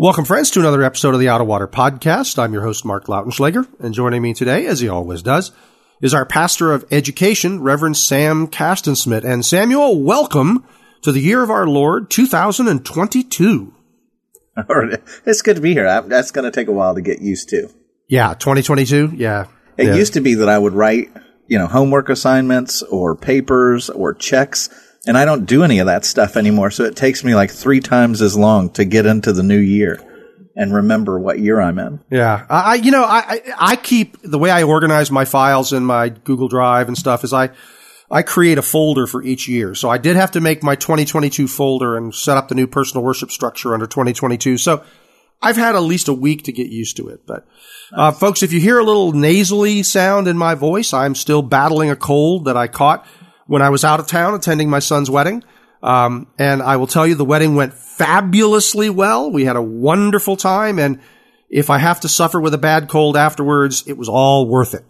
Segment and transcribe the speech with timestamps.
[0.00, 2.38] Welcome, friends, to another episode of the Out of Water Podcast.
[2.38, 5.50] I'm your host, Mark Lautenschlager, and joining me today, as he always does,
[6.00, 9.24] is our pastor of education, Reverend Sam Castensmith.
[9.24, 10.64] And Samuel, welcome
[11.02, 13.74] to the year of our Lord, 2022.
[15.26, 16.02] It's good to be here.
[16.02, 17.68] That's going to take a while to get used to.
[18.06, 19.14] Yeah, 2022.
[19.16, 19.46] Yeah.
[19.76, 19.94] It yeah.
[19.96, 21.10] used to be that I would write,
[21.48, 24.70] you know, homework assignments or papers or checks,
[25.08, 26.70] and I don't do any of that stuff anymore.
[26.70, 29.98] So it takes me like three times as long to get into the new year
[30.54, 32.00] and remember what year I'm in.
[32.10, 36.10] Yeah, I, you know, I, I keep the way I organize my files in my
[36.10, 37.48] Google Drive and stuff is I,
[38.10, 39.74] I create a folder for each year.
[39.74, 43.02] So I did have to make my 2022 folder and set up the new personal
[43.02, 44.58] worship structure under 2022.
[44.58, 44.84] So
[45.40, 47.22] I've had at least a week to get used to it.
[47.26, 47.46] But,
[47.94, 51.88] uh, folks, if you hear a little nasally sound in my voice, I'm still battling
[51.88, 53.06] a cold that I caught
[53.48, 55.42] when I was out of town attending my son's wedding.
[55.82, 59.30] Um, and I will tell you the wedding went fabulously well.
[59.30, 60.78] We had a wonderful time.
[60.78, 61.00] And
[61.48, 64.84] if I have to suffer with a bad cold afterwards, it was all worth it.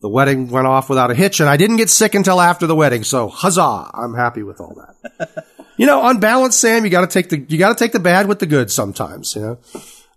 [0.00, 2.74] The wedding went off without a hitch and I didn't get sick until after the
[2.74, 3.04] wedding.
[3.04, 3.90] So huzzah.
[3.94, 5.46] I'm happy with all that.
[5.76, 8.00] you know, on balance, Sam, you got to take the, you got to take the
[8.00, 9.58] bad with the good sometimes, you know.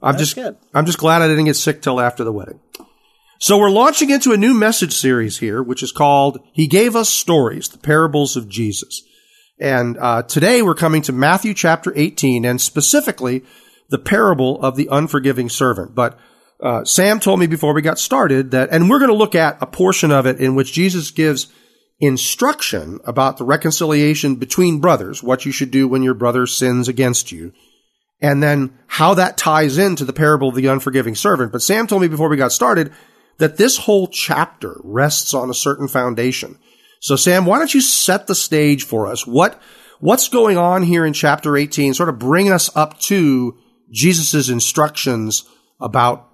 [0.02, 0.58] I'm That's just, good.
[0.74, 2.60] I'm just glad I didn't get sick till after the wedding.
[3.40, 7.10] So we're launching into a new message series here, which is called He Gave Us
[7.10, 9.04] Stories, the Parables of Jesus.
[9.60, 13.44] And uh, today we're coming to Matthew chapter 18 and specifically
[13.90, 15.94] the parable of the unforgiving servant.
[15.94, 16.18] But
[16.62, 19.62] uh, Sam told me before we got started that, and we're going to look at
[19.62, 21.48] a portion of it in which Jesus gives
[22.00, 27.32] instruction about the reconciliation between brothers, what you should do when your brother sins against
[27.32, 27.52] you,
[28.22, 31.52] and then how that ties into the parable of the unforgiving servant.
[31.52, 32.94] But Sam told me before we got started
[33.38, 36.58] that this whole chapter rests on a certain foundation.
[37.00, 39.28] So Sam, why don't you set the stage for us?
[39.28, 39.62] What,
[40.00, 41.94] what's going on here in chapter 18?
[41.94, 43.58] Sort of bring us up to
[43.92, 45.44] Jesus' instructions
[45.82, 46.30] about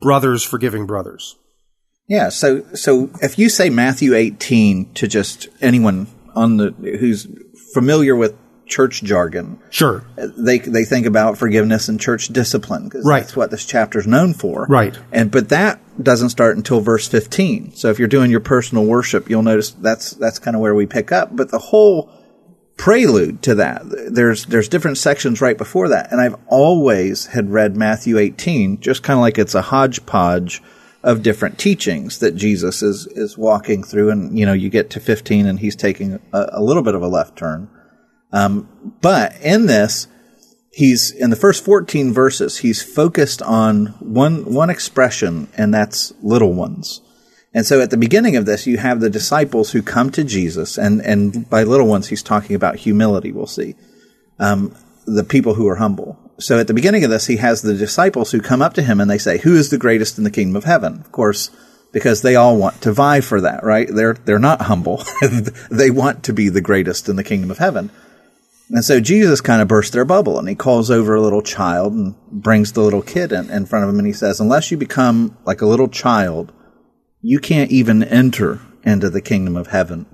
[0.00, 1.36] brothers forgiving brothers.
[2.08, 2.28] Yeah.
[2.28, 7.26] So, so if you say Matthew 18 to just anyone on the, who's
[7.72, 8.36] familiar with
[8.66, 10.04] church jargon, Sure.
[10.16, 13.22] they they think about forgiveness and church discipline because Right.
[13.22, 14.66] that's what this chapter is known for.
[14.68, 14.98] Right.
[15.12, 17.72] And but that doesn't start until verse 15.
[17.74, 20.86] So if you're doing your personal worship, you'll notice that's that's kind of where we
[20.86, 21.36] pick up.
[21.36, 22.10] But the whole
[22.76, 27.76] prelude to that, there's there's different sections right before that, and I've always had read
[27.76, 30.62] Matthew 18 just kind of like it's a hodgepodge
[31.02, 35.00] of different teachings that Jesus is is walking through, and you know you get to
[35.00, 37.68] 15 and he's taking a, a little bit of a left turn.
[38.34, 38.68] Um,
[39.00, 40.08] but in this,
[40.72, 46.52] he's in the first 14 verses, he's focused on one one expression, and that's little
[46.52, 47.00] ones.
[47.54, 50.76] And so at the beginning of this, you have the disciples who come to Jesus,
[50.76, 53.76] and, and by little ones, he's talking about humility, we'll see.
[54.40, 56.18] Um, the people who are humble.
[56.40, 59.00] So at the beginning of this, he has the disciples who come up to him
[59.00, 60.94] and they say, Who is the greatest in the kingdom of heaven?
[60.94, 61.50] Of course,
[61.92, 63.86] because they all want to vie for that, right?
[63.88, 65.04] They're, they're not humble.
[65.70, 67.90] they want to be the greatest in the kingdom of heaven.
[68.70, 71.92] And so Jesus kind of bursts their bubble and he calls over a little child
[71.92, 74.76] and brings the little kid in, in front of him and he says, Unless you
[74.76, 76.52] become like a little child,
[77.20, 80.06] you can't even enter into the kingdom of heaven.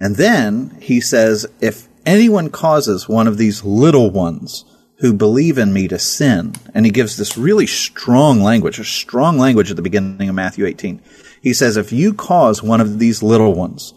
[0.00, 4.64] And then he says, If anyone causes one of these little ones
[4.98, 9.38] who believe in me to sin, and he gives this really strong language, a strong
[9.38, 11.02] language at the beginning of Matthew 18.
[11.42, 13.92] He says, If you cause one of these little ones,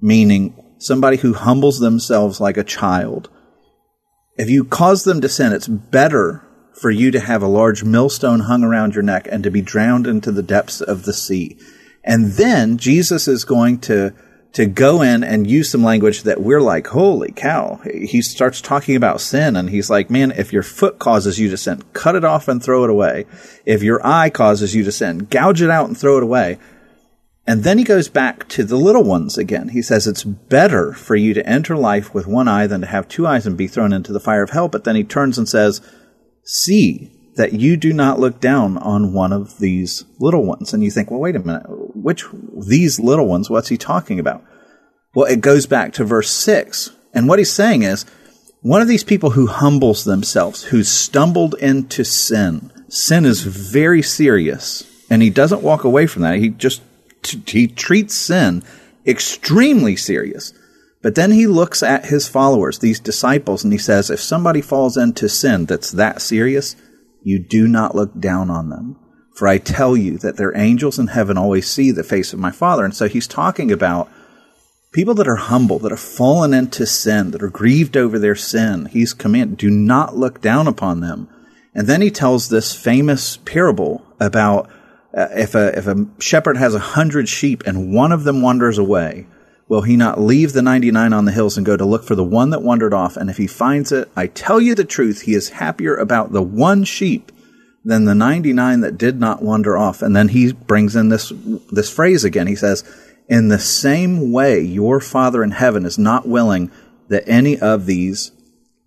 [0.00, 3.28] meaning somebody who humbles themselves like a child,
[4.36, 8.40] if you cause them to sin, it's better for you to have a large millstone
[8.40, 11.58] hung around your neck and to be drowned into the depths of the sea.
[12.02, 14.14] And then Jesus is going to
[14.52, 17.80] to go in and use some language that we're like, holy cow.
[17.84, 21.56] He starts talking about sin and he's like, man, if your foot causes you to
[21.56, 23.24] sin, cut it off and throw it away.
[23.64, 26.58] If your eye causes you to sin, gouge it out and throw it away.
[27.46, 29.70] And then he goes back to the little ones again.
[29.70, 33.08] He says it's better for you to enter life with one eye than to have
[33.08, 34.68] two eyes and be thrown into the fire of hell.
[34.68, 35.80] But then he turns and says,
[36.44, 40.72] see that you do not look down on one of these little ones.
[40.72, 42.24] And you think, well, wait a minute, which
[42.56, 44.44] these little ones, what's he talking about?
[45.14, 46.90] Well, it goes back to verse six.
[47.12, 48.06] And what he's saying is,
[48.60, 52.70] one of these people who humbles themselves, who's stumbled into sin.
[52.88, 56.38] Sin is very serious, and he doesn't walk away from that.
[56.38, 56.80] He just
[57.46, 58.62] he treats sin
[59.06, 60.52] extremely serious.
[61.02, 64.96] But then he looks at his followers, these disciples, and he says, if somebody falls
[64.96, 66.76] into sin that's that serious,
[67.22, 68.96] you do not look down on them.
[69.34, 72.50] For I tell you that their angels in heaven always see the face of my
[72.52, 72.84] Father.
[72.84, 74.08] And so he's talking about
[74.92, 78.86] people that are humble, that have fallen into sin, that are grieved over their sin.
[78.86, 81.28] He's commanded, do not look down upon them.
[81.74, 84.70] And then he tells this famous parable about
[85.14, 88.78] uh, if a if a shepherd has a hundred sheep and one of them wanders
[88.78, 89.26] away,
[89.68, 92.14] will he not leave the ninety nine on the hills and go to look for
[92.14, 93.16] the one that wandered off?
[93.16, 96.42] And if he finds it, I tell you the truth, he is happier about the
[96.42, 97.30] one sheep
[97.84, 100.02] than the ninety nine that did not wander off.
[100.02, 101.32] And then he brings in this
[101.70, 102.46] this phrase again.
[102.46, 102.82] He says,
[103.28, 106.70] "In the same way, your Father in heaven is not willing
[107.08, 108.32] that any of these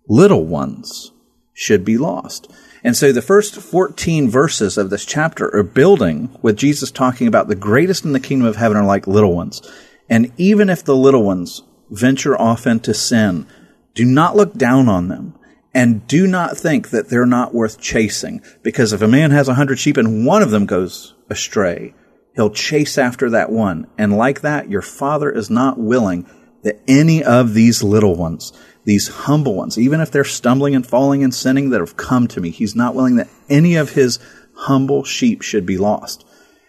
[0.08, 1.12] little ones
[1.52, 2.50] should be lost."
[2.86, 7.48] And so the first 14 verses of this chapter are building with Jesus talking about
[7.48, 9.60] the greatest in the kingdom of heaven are like little ones.
[10.08, 13.48] And even if the little ones venture off into sin,
[13.94, 15.36] do not look down on them
[15.74, 18.40] and do not think that they're not worth chasing.
[18.62, 21.92] Because if a man has a hundred sheep and one of them goes astray,
[22.36, 23.88] he'll chase after that one.
[23.98, 26.24] And like that, your father is not willing
[26.66, 28.52] that any of these little ones
[28.86, 32.40] these humble ones, even if they're stumbling and falling and sinning that have come to
[32.40, 34.20] me, he's not willing that any of his
[34.54, 36.24] humble sheep should be lost.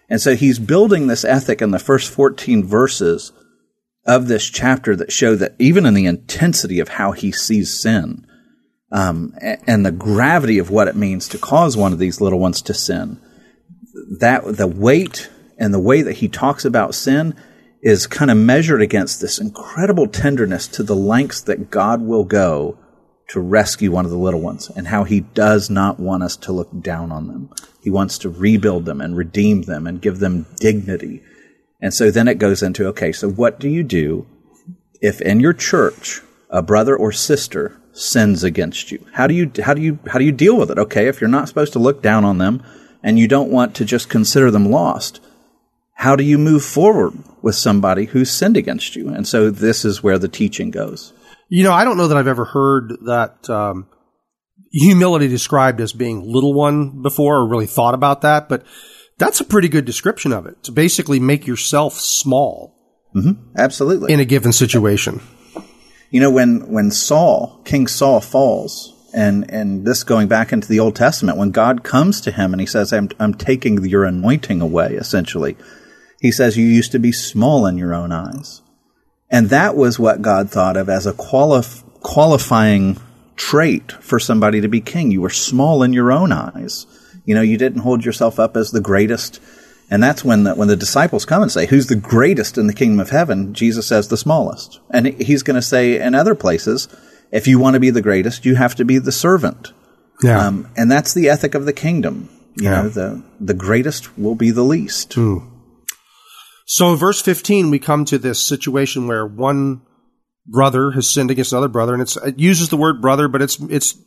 [0.09, 3.31] And so he's building this ethic in the first 14 verses
[4.05, 8.25] of this chapter that show that even in the intensity of how he sees sin,
[8.91, 12.63] um, and the gravity of what it means to cause one of these little ones
[12.63, 13.21] to sin,
[14.19, 15.29] that the weight
[15.59, 17.35] and the way that he talks about sin
[17.81, 22.77] is kind of measured against this incredible tenderness to the lengths that God will go
[23.29, 26.51] to rescue one of the little ones and how he does not want us to
[26.51, 27.49] look down on them.
[27.81, 31.21] He wants to rebuild them and redeem them and give them dignity.
[31.81, 34.25] And so then it goes into okay, so what do you do
[35.01, 39.05] if in your church a brother or sister sins against you?
[39.13, 40.79] How do you how do you how do you deal with it?
[40.79, 42.63] Okay, if you're not supposed to look down on them
[43.03, 45.19] and you don't want to just consider them lost,
[45.97, 49.09] how do you move forward with somebody who's sinned against you?
[49.09, 51.11] And so this is where the teaching goes.
[51.49, 53.87] You know, I don't know that I've ever heard that um,
[54.71, 58.63] humility described as being little one before or really thought about that, but
[59.17, 62.75] that's a pretty good description of it to basically make yourself small.
[63.15, 63.57] Mm-hmm.
[63.57, 64.13] Absolutely.
[64.13, 65.19] In a given situation.
[66.11, 70.79] You know, when, when Saul, King Saul falls, and, and this going back into the
[70.79, 74.61] Old Testament, when God comes to him and he says, I'm, I'm taking your anointing
[74.61, 75.57] away, essentially,
[76.19, 78.61] he says, You used to be small in your own eyes.
[79.29, 82.97] And that was what God thought of as a qualif- qualifying
[83.35, 85.11] trait for somebody to be king.
[85.11, 86.87] You were small in your own eyes.
[87.25, 89.41] You know, you didn't hold yourself up as the greatest.
[89.89, 92.73] And that's when the, when the disciples come and say, Who's the greatest in the
[92.73, 93.53] kingdom of heaven?
[93.53, 94.79] Jesus says, The smallest.
[94.89, 96.87] And he's going to say in other places,
[97.31, 99.73] If you want to be the greatest, you have to be the servant.
[100.23, 100.47] Yeah.
[100.47, 102.29] Um, and that's the ethic of the kingdom.
[102.55, 102.81] You yeah.
[102.81, 105.11] know, the, the greatest will be the least.
[105.11, 105.56] Mm.
[106.69, 109.83] So verse 15, we come to this situation where one
[110.45, 113.97] brother has sinned against another brother, and it uses the word brother, but it's, it's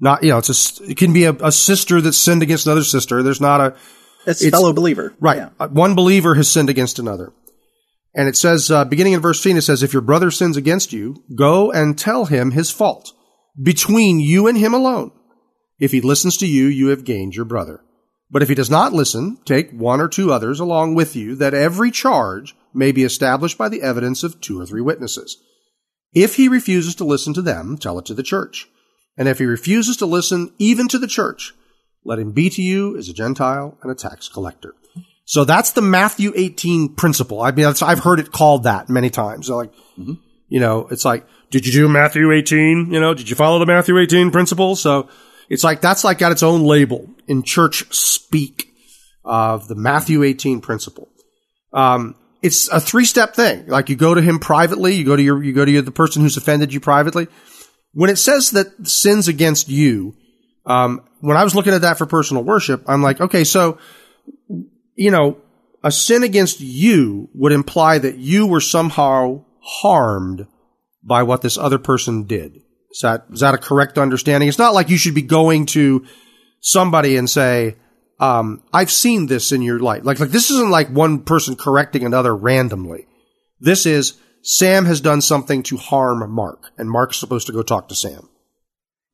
[0.00, 2.82] not, you know, it's a, it can be a, a sister that sinned against another
[2.82, 3.22] sister.
[3.22, 3.76] There's not a,
[4.26, 5.14] it's, it's fellow believer.
[5.20, 5.36] Right.
[5.36, 5.50] Yeah.
[5.60, 7.32] Uh, one believer has sinned against another.
[8.16, 10.92] And it says, uh, beginning in verse 15, it says, if your brother sins against
[10.92, 13.12] you, go and tell him his fault
[13.62, 15.12] between you and him alone.
[15.78, 17.80] If he listens to you, you have gained your brother.
[18.32, 21.52] But if he does not listen, take one or two others along with you, that
[21.52, 25.36] every charge may be established by the evidence of two or three witnesses.
[26.14, 28.68] If he refuses to listen to them, tell it to the church.
[29.18, 31.52] And if he refuses to listen even to the church,
[32.04, 34.74] let him be to you as a Gentile and a tax collector.
[35.24, 37.42] So that's the Matthew 18 principle.
[37.42, 39.46] I mean, I've heard it called that many times.
[39.46, 40.14] So like, mm-hmm.
[40.48, 42.92] you know, it's like, did you do Matthew 18?
[42.92, 44.74] You know, did you follow the Matthew 18 principle?
[44.74, 45.08] So
[45.52, 48.72] it's like that's like got its own label in church speak
[49.22, 51.10] of the Matthew 18 principle.
[51.74, 53.66] Um, it's a three step thing.
[53.66, 55.90] Like you go to him privately, you go to your, you go to your, the
[55.90, 57.28] person who's offended you privately.
[57.92, 60.16] When it says that sins against you,
[60.64, 63.76] um, when I was looking at that for personal worship, I'm like, okay, so,
[64.94, 65.36] you know,
[65.84, 70.46] a sin against you would imply that you were somehow harmed
[71.02, 72.61] by what this other person did.
[72.92, 74.48] Is that, is that a correct understanding?
[74.48, 76.06] It's not like you should be going to
[76.60, 77.76] somebody and say,
[78.20, 80.04] um, I've seen this in your life.
[80.04, 83.06] Like, like this isn't like one person correcting another randomly.
[83.58, 87.88] This is Sam has done something to harm Mark and Mark's supposed to go talk
[87.88, 88.28] to Sam.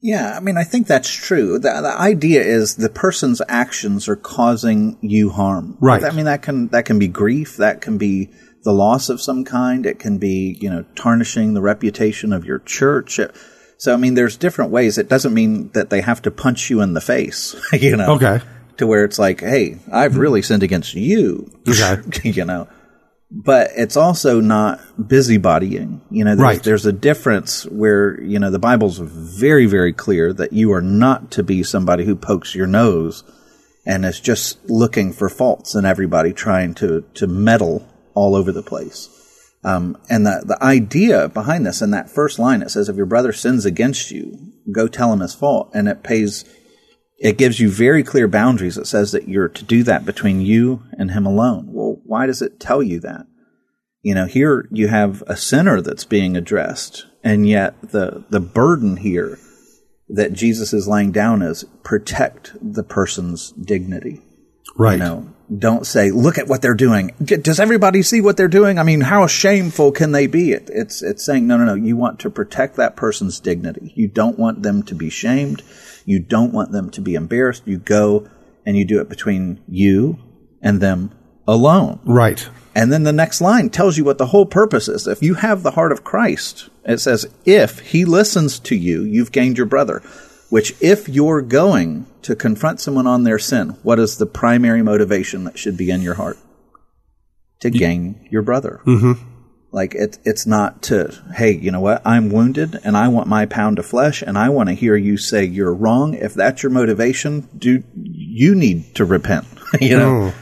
[0.01, 1.59] Yeah, I mean, I think that's true.
[1.59, 5.77] The, the idea is the person's actions are causing you harm.
[5.81, 6.05] Right.
[6.05, 7.57] I mean, that can that can be grief.
[7.57, 8.31] That can be
[8.63, 9.87] the loss of some kind.
[9.87, 13.19] It can be you know tarnishing the reputation of your church.
[13.19, 13.35] It,
[13.79, 14.99] so I mean, there's different ways.
[14.99, 17.55] It doesn't mean that they have to punch you in the face.
[17.73, 18.15] You know.
[18.17, 18.41] Okay.
[18.79, 20.21] To where it's like, hey, I've mm-hmm.
[20.21, 21.51] really sinned against you.
[21.69, 22.31] Okay.
[22.31, 22.69] you know.
[23.31, 26.01] But it's also not busybodying.
[26.11, 26.63] You know, there's, Right.
[26.63, 31.31] there's a difference where, you know, the Bible's very, very clear that you are not
[31.33, 33.23] to be somebody who pokes your nose
[33.85, 38.63] and is just looking for faults in everybody trying to, to meddle all over the
[38.63, 39.09] place.
[39.65, 43.07] Um, and the, the idea behind this in that first line, it says, if your
[43.07, 45.71] brother sins against you, go tell him his fault.
[45.75, 46.45] And it pays,
[47.19, 48.79] it gives you very clear boundaries.
[48.79, 51.73] It says that you're to do that between you and him alone.
[51.73, 53.27] Well, why does it tell you that?
[54.03, 58.99] You know, here you have a sinner that's being addressed, and yet the, the burden
[58.99, 59.39] here
[60.09, 64.23] that Jesus is laying down is protect the person's dignity.
[64.77, 64.93] Right.
[64.93, 67.15] You know, don't say, look at what they're doing.
[67.25, 68.79] Does everybody see what they're doing?
[68.79, 70.53] I mean, how shameful can they be?
[70.53, 71.75] It, it's, it's saying, no, no, no.
[71.75, 73.93] You want to protect that person's dignity.
[73.95, 75.63] You don't want them to be shamed.
[76.05, 77.63] You don't want them to be embarrassed.
[77.67, 78.29] You go
[78.67, 80.19] and you do it between you
[80.61, 81.13] and them
[81.47, 82.01] alone.
[82.05, 82.47] Right.
[82.75, 85.07] And then the next line tells you what the whole purpose is.
[85.07, 89.33] If you have the heart of Christ, it says, if he listens to you, you've
[89.33, 90.03] gained your brother.
[90.51, 95.45] Which, if you're going to confront someone on their sin, what is the primary motivation
[95.45, 96.39] that should be in your heart?
[97.61, 98.81] To gain your brother.
[98.87, 99.25] Mm-hmm.
[99.73, 102.01] Like, it, it's not to, hey, you know what?
[102.07, 105.19] I'm wounded and I want my pound of flesh and I want to hear you
[105.19, 106.15] say you're wrong.
[106.15, 109.47] If that's your motivation, do you need to repent?
[109.81, 110.33] you know?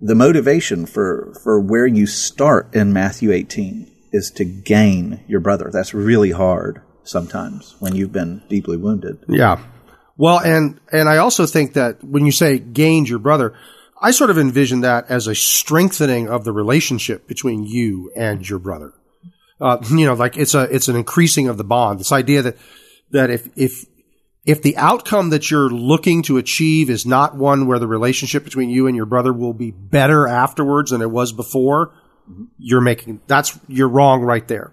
[0.00, 5.70] the motivation for for where you start in Matthew 18 is to gain your brother.
[5.72, 9.24] That's really hard sometimes when you've been deeply wounded.
[9.28, 9.60] Yeah.
[10.16, 13.54] Well, and and I also think that when you say gained your brother,
[14.00, 18.58] I sort of envision that as a strengthening of the relationship between you and your
[18.58, 18.92] brother.
[19.60, 22.00] Uh, you know, like it's a it's an increasing of the bond.
[22.00, 22.56] This idea that
[23.10, 23.86] that if if
[24.44, 28.70] if the outcome that you're looking to achieve is not one where the relationship between
[28.70, 31.92] you and your brother will be better afterwards than it was before,
[32.58, 34.72] you're making that's you're wrong right there.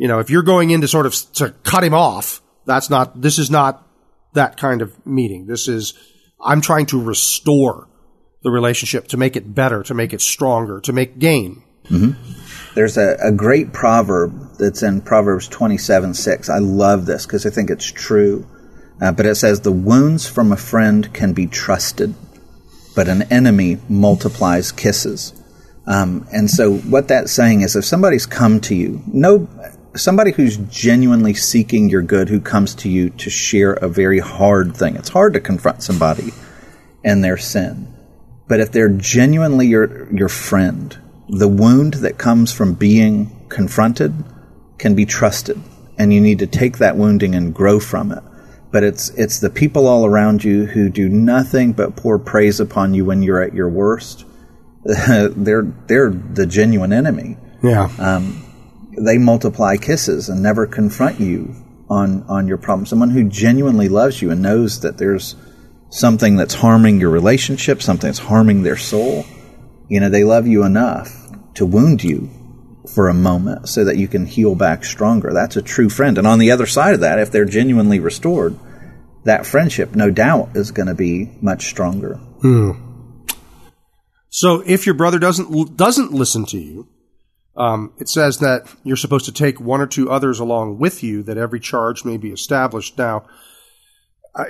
[0.00, 3.20] You know, if you're going in to sort of to cut him off, that's not
[3.20, 3.86] this is not
[4.32, 5.46] that kind of meeting.
[5.46, 5.92] This is
[6.42, 7.86] I'm trying to restore
[8.42, 11.62] the relationship to make it better, to make it stronger, to make gain.
[12.74, 16.48] There's a, a great proverb that's in Proverbs 27 6.
[16.48, 18.46] I love this because I think it's true.
[19.02, 22.14] Uh, but it says, The wounds from a friend can be trusted,
[22.96, 25.34] but an enemy multiplies kisses.
[25.86, 29.46] Um, and so, what that's saying is if somebody's come to you, no,
[29.94, 34.76] somebody who's genuinely seeking your good, who comes to you to share a very hard
[34.76, 36.32] thing, it's hard to confront somebody
[37.04, 37.94] and their sin.
[38.48, 44.12] But if they're genuinely your, your friend, the wound that comes from being confronted
[44.78, 45.60] can be trusted.
[45.98, 48.22] And you need to take that wounding and grow from it.
[48.72, 52.94] But it's, it's the people all around you who do nothing but pour praise upon
[52.94, 54.24] you when you're at your worst.
[54.84, 57.36] they're, they're the genuine enemy.
[57.62, 57.90] Yeah.
[57.98, 58.49] Um,
[59.04, 61.54] They multiply kisses and never confront you
[61.88, 62.86] on, on your problem.
[62.86, 65.36] Someone who genuinely loves you and knows that there's
[65.90, 69.24] something that's harming your relationship, something that's harming their soul.
[69.88, 71.10] You know, they love you enough
[71.54, 72.30] to wound you
[72.94, 75.32] for a moment so that you can heal back stronger.
[75.32, 76.18] That's a true friend.
[76.18, 78.58] And on the other side of that, if they're genuinely restored,
[79.24, 82.14] that friendship, no doubt, is going to be much stronger.
[82.14, 82.72] Hmm.
[84.28, 86.88] So if your brother doesn't doesn't listen to you,
[87.60, 91.22] um, it says that you're supposed to take one or two others along with you,
[91.24, 92.96] that every charge may be established.
[92.96, 93.26] Now,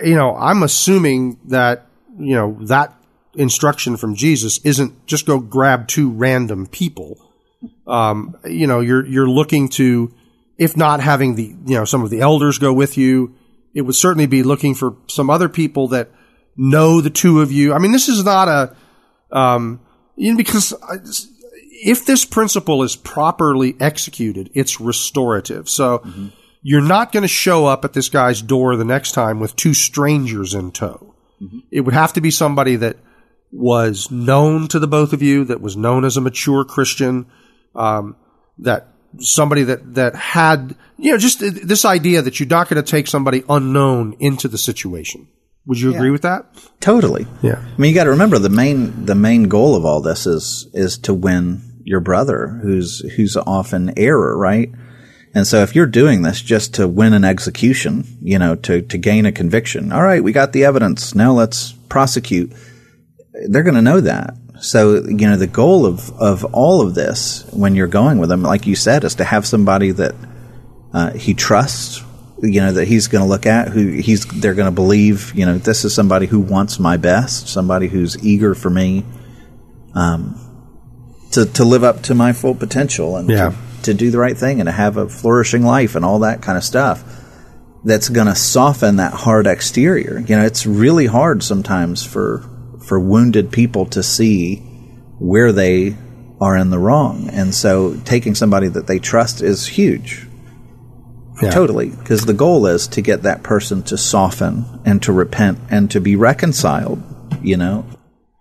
[0.00, 2.94] you know, I'm assuming that you know that
[3.34, 7.18] instruction from Jesus isn't just go grab two random people.
[7.84, 10.14] Um, you know, you're you're looking to,
[10.56, 13.34] if not having the you know some of the elders go with you,
[13.74, 16.10] it would certainly be looking for some other people that
[16.56, 17.74] know the two of you.
[17.74, 18.76] I mean, this is not a
[19.36, 19.80] um,
[20.14, 20.74] you know, because
[21.82, 25.68] if this principle is properly executed, it's restorative.
[25.68, 26.02] So
[26.62, 29.74] you're not going to show up at this guy's door the next time with two
[29.74, 31.14] strangers in tow.
[31.70, 32.98] It would have to be somebody that
[33.50, 37.26] was known to the both of you, that was known as a mature Christian,
[37.74, 38.16] um,
[38.58, 42.88] that somebody that that had you know just this idea that you're not going to
[42.88, 45.28] take somebody unknown into the situation.
[45.66, 46.46] Would you agree with that?
[46.80, 47.26] Totally.
[47.42, 47.58] Yeah.
[47.58, 50.68] I mean, you got to remember the main the main goal of all this is
[50.74, 54.70] is to win your brother, who's who's off in error, right?
[55.32, 58.98] And so if you're doing this just to win an execution, you know, to, to
[58.98, 61.14] gain a conviction, all right, we got the evidence.
[61.14, 62.52] Now let's prosecute.
[63.48, 64.34] They're going to know that.
[64.60, 68.42] So, you know, the goal of, of all of this when you're going with them,
[68.42, 70.14] like you said, is to have somebody that
[70.92, 72.02] uh, he trusts,
[72.42, 75.46] you know, that he's going to look at, who he's, they're going to believe, you
[75.46, 79.04] know, this is somebody who wants my best, somebody who's eager for me,
[79.94, 80.49] um,
[81.32, 83.50] to, to live up to my full potential and Yeah.
[83.50, 86.42] to, to do the right thing and to have a flourishing life and all that
[86.42, 87.04] kind of stuff.
[87.84, 90.18] That's going to soften that hard exterior.
[90.26, 92.44] You know, it's really hard sometimes for,
[92.86, 94.56] for wounded people to see
[95.18, 95.96] where they
[96.40, 97.28] are in the wrong.
[97.30, 100.26] And so taking somebody that they trust is huge.
[101.42, 101.50] Yeah.
[101.50, 101.88] Totally.
[101.88, 106.00] Because the goal is to get that person to soften and to repent and to
[106.00, 107.02] be reconciled,
[107.42, 107.86] you know?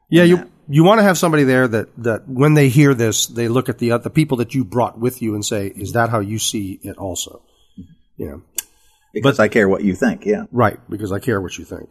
[0.10, 3.48] Yeah, you you want to have somebody there that that when they hear this, they
[3.48, 6.20] look at the the people that you brought with you and say, "Is that how
[6.20, 7.42] you see it?" Also,
[8.18, 8.42] you know,
[9.14, 10.44] Because I care what you think, yeah.
[10.52, 10.80] right?
[10.90, 11.90] Because I care what you think.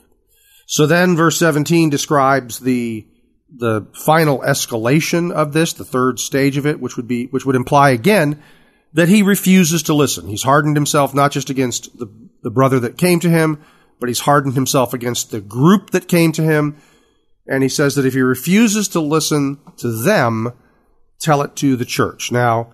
[0.66, 3.06] So then, verse seventeen describes the
[3.50, 7.56] the final escalation of this, the third stage of it, which would be which would
[7.56, 8.40] imply again
[8.92, 10.28] that he refuses to listen.
[10.28, 12.06] He's hardened himself not just against the
[12.42, 13.58] the brother that came to him,
[13.98, 16.76] but he's hardened himself against the group that came to him.
[17.48, 20.52] And he says that if he refuses to listen to them,
[21.18, 22.30] tell it to the church.
[22.30, 22.72] Now,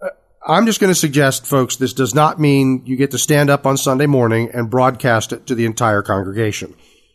[0.00, 0.08] uh,
[0.46, 3.66] I'm just going to suggest, folks, this does not mean you get to stand up
[3.66, 6.74] on Sunday morning and broadcast it to the entire congregation.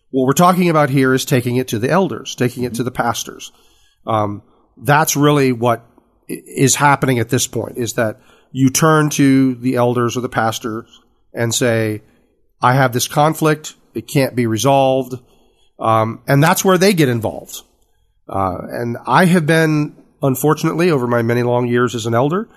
[0.09, 2.91] What we're talking about here is taking it to the elders, taking it to the
[2.91, 3.51] pastors.
[4.05, 4.41] Um,
[4.77, 5.85] that's really what
[6.27, 8.19] is happening at this point is that
[8.51, 11.01] you turn to the elders or the pastors
[11.33, 12.01] and say,
[12.61, 13.75] I have this conflict.
[13.93, 15.15] It can't be resolved.
[15.79, 17.61] Um, and that's where they get involved.
[18.27, 22.49] Uh, and I have been, unfortunately, over my many long years as an elder,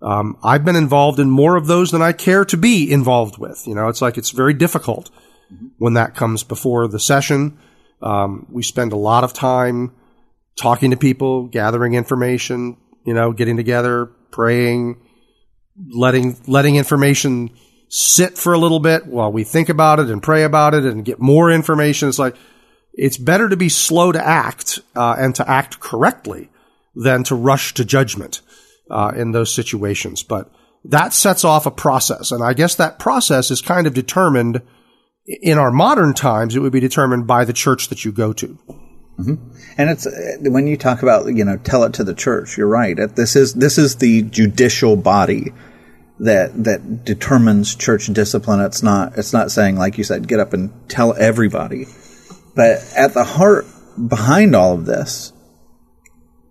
[0.00, 3.64] um, I've been involved in more of those than I care to be involved with.
[3.66, 5.10] You know, it's like it's very difficult
[5.78, 7.58] when that comes before the session.
[8.00, 9.92] Um, we spend a lot of time
[10.56, 15.00] talking to people, gathering information, you know, getting together, praying,
[15.90, 17.50] letting letting information
[17.88, 21.04] sit for a little bit while we think about it and pray about it and
[21.04, 22.08] get more information.
[22.08, 22.36] It's like
[22.98, 26.50] it's better to be slow to act uh, and to act correctly
[26.96, 28.40] than to rush to judgment
[28.90, 30.24] uh, in those situations.
[30.24, 30.50] But
[30.84, 34.62] that sets off a process, and I guess that process is kind of determined
[35.26, 36.56] in our modern times.
[36.56, 38.58] It would be determined by the church that you go to.
[39.76, 42.58] And it's uh, when you talk about you know tell it to the church.
[42.58, 42.96] You're right.
[43.14, 45.52] This is this is the judicial body
[46.18, 48.60] that that determines church discipline.
[48.60, 51.86] It's not it's not saying like you said get up and tell everybody.
[52.58, 53.66] But at the heart
[54.08, 55.32] behind all of this,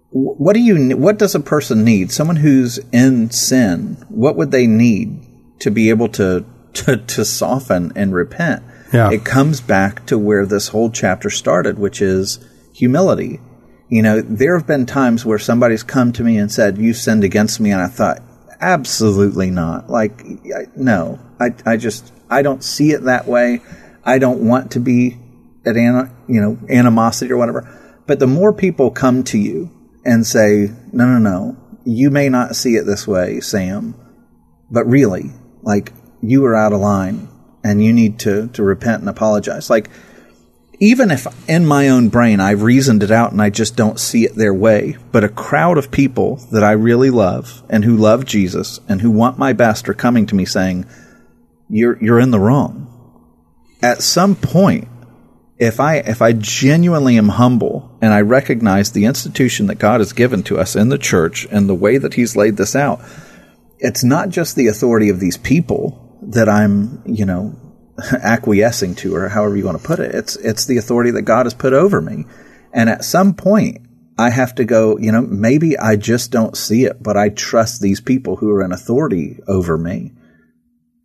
[0.10, 2.14] what do you what does a person need?
[2.14, 4.06] Someone who's in sin.
[4.08, 5.20] What would they need
[5.60, 8.64] to be able to to, to soften and repent?
[8.94, 9.12] Yeah.
[9.12, 12.40] It comes back to where this whole chapter started, which is
[12.74, 13.42] humility.
[13.90, 17.26] You know, there have been times where somebody's come to me and said, "You sinned
[17.26, 18.22] against me," and I thought,
[18.62, 19.90] absolutely not.
[19.90, 20.22] Like,
[20.56, 23.62] I, no, I, I just, I don't see it that way.
[24.06, 25.18] I don't want to be
[25.68, 25.76] at,
[26.28, 27.68] you know, animosity or whatever.
[28.08, 29.70] But the more people come to you
[30.06, 33.96] and say, "No, no, no, you may not see it this way, Sam,"
[34.72, 37.28] but really, like, you are out of line
[37.64, 39.70] and you need to to repent and apologize.
[39.70, 39.90] Like
[40.80, 44.26] even if in my own brain I've reasoned it out and I just don't see
[44.26, 48.26] it their way, but a crowd of people that I really love and who love
[48.26, 50.86] Jesus and who want my best are coming to me saying,
[51.70, 52.88] "You're you're in the wrong."
[53.82, 54.88] At some point,
[55.60, 60.14] if I if I genuinely am humble and I recognize the institution that God has
[60.14, 63.02] given to us in the church and the way that He's laid this out,
[63.80, 67.56] it's not just the authority of these people that I'm, you know,
[68.12, 70.14] acquiescing to or however you want to put it.
[70.14, 72.26] It's it's the authority that God has put over me.
[72.72, 73.82] And at some point
[74.20, 77.82] I have to go, you know, maybe I just don't see it, but I trust
[77.82, 80.14] these people who are in authority over me.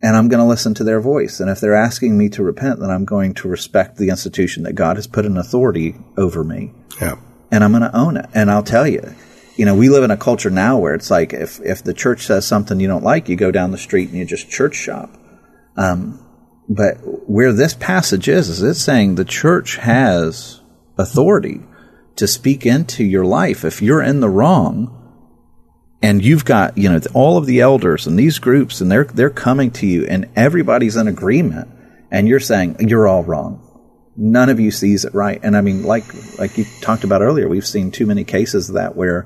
[0.03, 1.39] And I'm going to listen to their voice.
[1.39, 4.73] And if they're asking me to repent, then I'm going to respect the institution that
[4.73, 7.15] God has put an authority over me Yeah.
[7.51, 8.25] and I'm going to own it.
[8.33, 9.15] And I'll tell you,
[9.55, 12.25] you know, we live in a culture now where it's like if if the church
[12.25, 15.09] says something you don't like, you go down the street and you just church shop.
[15.77, 16.19] Um,
[16.67, 16.95] but
[17.29, 20.59] where this passage is, is it's saying the church has
[20.97, 21.61] authority
[22.15, 24.99] to speak into your life if you're in the wrong.
[26.03, 29.31] And you've got, you know, all of the elders and these groups, and they're they're
[29.31, 31.69] coming to you, and everybody's in agreement,
[32.11, 33.61] and you're saying you're all wrong
[34.15, 35.39] none of you sees it right.
[35.41, 36.05] And I mean, like
[36.37, 39.25] like you talked about earlier, we've seen too many cases of that where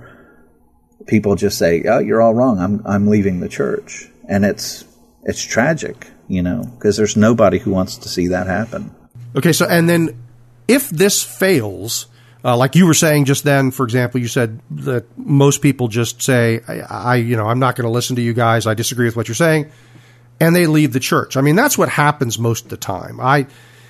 [1.08, 2.58] people just say, "Oh, you're all wrong.
[2.58, 4.86] I'm I'm leaving the church." and it's
[5.24, 8.94] it's tragic, you know, because there's nobody who wants to see that happen.
[9.36, 10.22] Okay, so and then
[10.68, 12.08] if this fails,
[12.44, 16.22] uh, like you were saying just then, for example, you said that most people just
[16.22, 18.68] say, I, I you know, I'm not going to listen to you guys.
[18.68, 19.72] I disagree with what you're saying.
[20.40, 21.36] And they leave the church.
[21.36, 23.20] I mean, that's what happens most of the time.
[23.20, 23.48] I,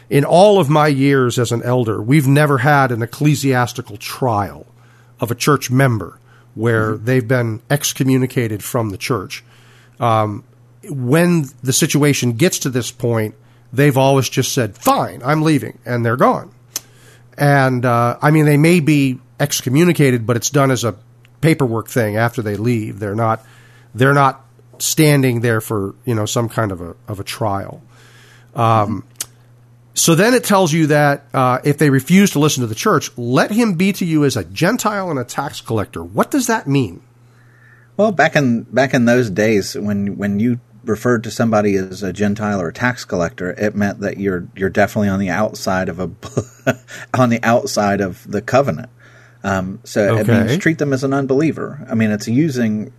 [0.10, 4.66] in all of my years as an elder, we've never had an ecclesiastical trial
[5.20, 6.20] of a church member
[6.56, 7.06] where mm-hmm.
[7.06, 9.44] they've been excommunicated from the church.
[10.00, 10.44] Um,
[10.90, 13.36] when the situation gets to this point,
[13.74, 16.52] they've always just said, fine, I'm leaving, and they're gone.
[17.38, 20.96] And uh, I mean, they may be excommunicated, but it's done as a
[21.42, 23.00] paperwork thing after they leave.
[23.00, 23.46] They're not
[23.94, 24.44] they're not
[24.80, 27.82] standing there for you know some kind of a of a trial.
[28.56, 29.04] Um,
[29.94, 33.16] so then it tells you that uh, if they refuse to listen to the church,
[33.18, 36.04] let him be to you as a Gentile and a tax collector.
[36.04, 37.02] What does that mean?
[37.98, 42.14] Well, back in back in those days, when when you referred to somebody as a
[42.14, 46.00] Gentile or a tax collector, it meant that you're you're definitely on the outside of
[46.00, 46.10] a
[47.14, 48.90] on the outside of the covenant.
[49.44, 50.22] Um, so okay.
[50.22, 51.86] it means treat them as an unbeliever.
[51.90, 52.92] I mean, it's using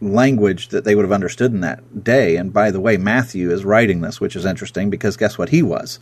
[0.00, 2.36] language that they would have understood in that day.
[2.36, 5.62] And by the way, Matthew is writing this, which is interesting because guess what he
[5.62, 5.98] was?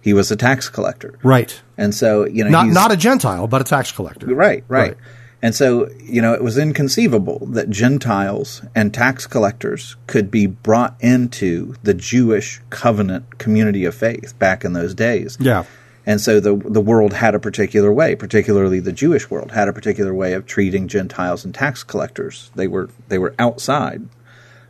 [0.00, 1.60] He was a tax collector, right?
[1.76, 4.62] And so you know, not not a Gentile, but a tax collector, right?
[4.68, 4.90] Right.
[4.90, 4.96] right.
[5.40, 10.96] And so, you know, it was inconceivable that Gentiles and tax collectors could be brought
[11.00, 15.38] into the Jewish covenant community of faith back in those days.
[15.40, 15.64] Yeah.
[16.04, 19.74] And so the the world had a particular way, particularly the Jewish world had a
[19.74, 22.50] particular way of treating Gentiles and tax collectors.
[22.54, 24.08] They were they were outside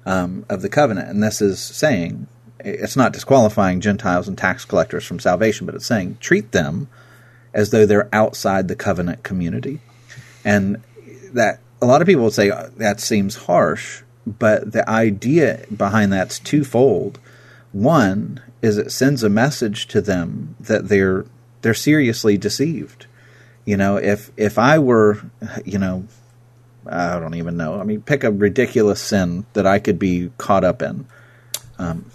[0.05, 2.27] um, of the covenant, and this is saying
[2.59, 6.89] it's not disqualifying Gentiles and tax collectors from salvation, but it's saying treat them
[7.55, 9.81] as though they're outside the covenant community.
[10.49, 10.83] And
[11.35, 16.11] that a lot of people would say oh, that seems harsh, but the idea behind
[16.11, 17.19] that's twofold.
[17.73, 21.27] One is it sends a message to them that they're
[21.61, 23.07] they're seriously deceived.
[23.67, 25.21] You know, if if I were,
[25.67, 26.07] you know,
[26.87, 27.79] I don't even know.
[27.79, 31.07] I mean, pick a ridiculous sin that I could be caught up in.
[31.79, 32.11] Um,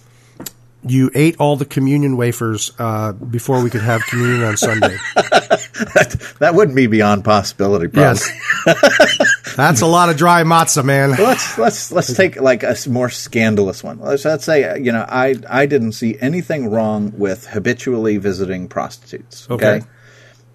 [0.86, 4.98] you ate all the communion wafers uh, before we could have communion on Sunday.
[5.74, 7.88] that, that, wouldn't be beyond possibility.
[7.88, 8.20] Probably.
[8.66, 11.12] Yes, that's a lot of dry matzah, man.
[11.12, 14.00] let's let's let's take like a more scandalous one.
[14.00, 19.50] Let's, let's say you know I I didn't see anything wrong with habitually visiting prostitutes.
[19.50, 19.78] okay.
[19.78, 19.88] okay?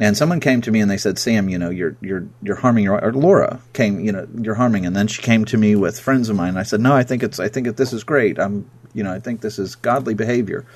[0.01, 2.85] And someone came to me and they said, "Sam, you know, you're you're you're harming
[2.85, 4.87] your." Or Laura came, you know, you're harming.
[4.87, 6.51] And then she came to me with friends of mine.
[6.51, 8.39] And I said, "No, I think it's I think that this is great.
[8.39, 10.67] I'm you know, I think this is godly behavior.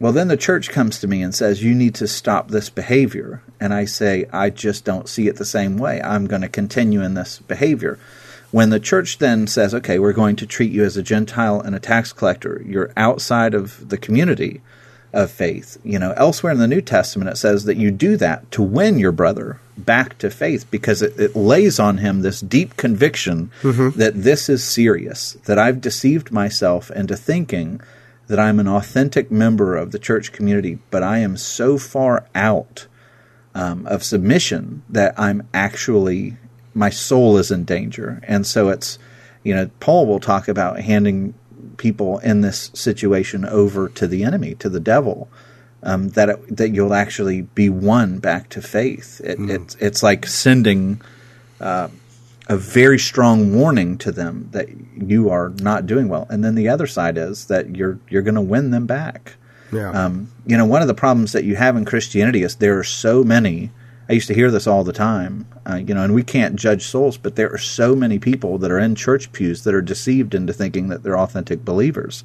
[0.00, 3.42] Well, then the church comes to me and says, You need to stop this behavior.
[3.60, 6.02] And I say, I just don't see it the same way.
[6.02, 7.98] I'm going to continue in this behavior.
[8.50, 11.74] When the church then says, Okay, we're going to treat you as a Gentile and
[11.74, 14.62] a tax collector, you're outside of the community
[15.12, 15.78] of faith.
[15.84, 18.98] You know, elsewhere in the New Testament, it says that you do that to win
[18.98, 23.96] your brother back to faith because it, it lays on him this deep conviction mm-hmm.
[23.98, 27.80] that this is serious, that I've deceived myself into thinking
[28.26, 32.86] that I'm an authentic member of the church community, but I am so far out
[33.54, 36.36] um, of submission that I'm actually,
[36.72, 38.20] my soul is in danger.
[38.24, 38.98] And so it's,
[39.42, 41.34] you know, Paul will talk about handing
[41.76, 45.28] people in this situation over to the enemy, to the devil
[45.84, 49.20] um, that it, that you'll actually be won back to faith.
[49.22, 49.50] It, mm.
[49.50, 51.00] it's it's like sending
[51.60, 51.88] uh,
[52.48, 56.68] a very strong warning to them that you are not doing well, and then the
[56.68, 59.36] other side is that you're you're going to win them back.
[59.72, 59.90] Yeah.
[59.90, 62.84] Um, you know, one of the problems that you have in Christianity is there are
[62.84, 63.70] so many.
[64.08, 66.84] I used to hear this all the time, uh, you know, and we can't judge
[66.84, 70.34] souls, but there are so many people that are in church pews that are deceived
[70.34, 72.22] into thinking that they're authentic believers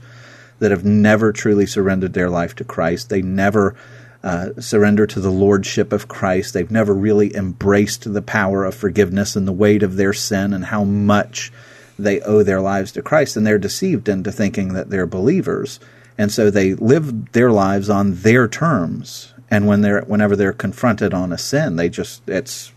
[0.59, 3.09] that have never truly surrendered their life to Christ.
[3.09, 3.75] They never
[4.23, 6.53] uh, surrender to the lordship of Christ.
[6.53, 10.65] They've never really embraced the power of forgiveness and the weight of their sin and
[10.65, 11.51] how much
[11.97, 13.37] they owe their lives to Christ.
[13.37, 15.79] And they're deceived into thinking that they're believers.
[16.17, 19.33] And so they live their lives on their terms.
[19.49, 22.73] And when they're whenever they're confronted on a sin, they just it's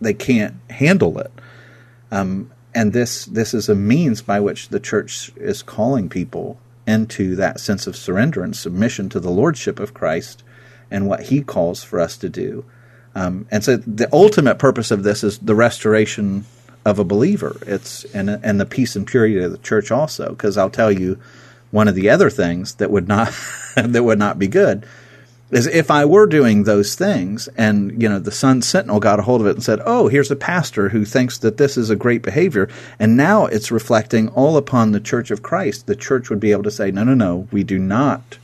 [0.00, 1.30] they can't handle it.
[2.10, 7.36] Um, and this this is a means by which the church is calling people into
[7.36, 10.42] that sense of surrender and submission to the lordship of Christ
[10.90, 12.64] and what He calls for us to do.
[13.14, 16.44] Um, and so, the ultimate purpose of this is the restoration
[16.84, 17.56] of a believer.
[17.66, 20.30] It's and and the peace and purity of the church also.
[20.30, 21.18] Because I'll tell you,
[21.70, 23.32] one of the other things that would not
[23.74, 24.86] that would not be good
[25.50, 29.22] is if I were doing those things and, you know, the Sun Sentinel got a
[29.22, 31.96] hold of it and said, oh, here's a pastor who thinks that this is a
[31.96, 32.68] great behavior.
[32.98, 35.86] And now it's reflecting all upon the Church of Christ.
[35.86, 38.38] The church would be able to say, no, no, no, we do not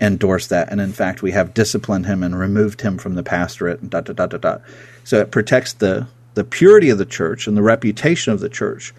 [0.00, 0.70] endorse that.
[0.70, 4.62] And in fact, we have disciplined him and removed him from the pastorate and.
[5.04, 8.94] So it protects the, the purity of the church and the reputation of the church,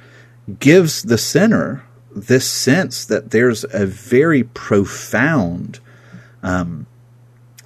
[0.60, 1.83] gives the sinner
[2.15, 5.79] this sense that there's a very profound,
[6.41, 6.88] um,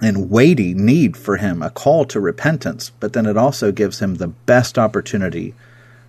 [0.00, 4.16] and weighty need for him, a call to repentance, but then it also gives him
[4.16, 5.54] the best opportunity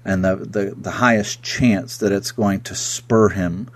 [0.04, 3.70] and the, the, the highest chance that it's going to spur him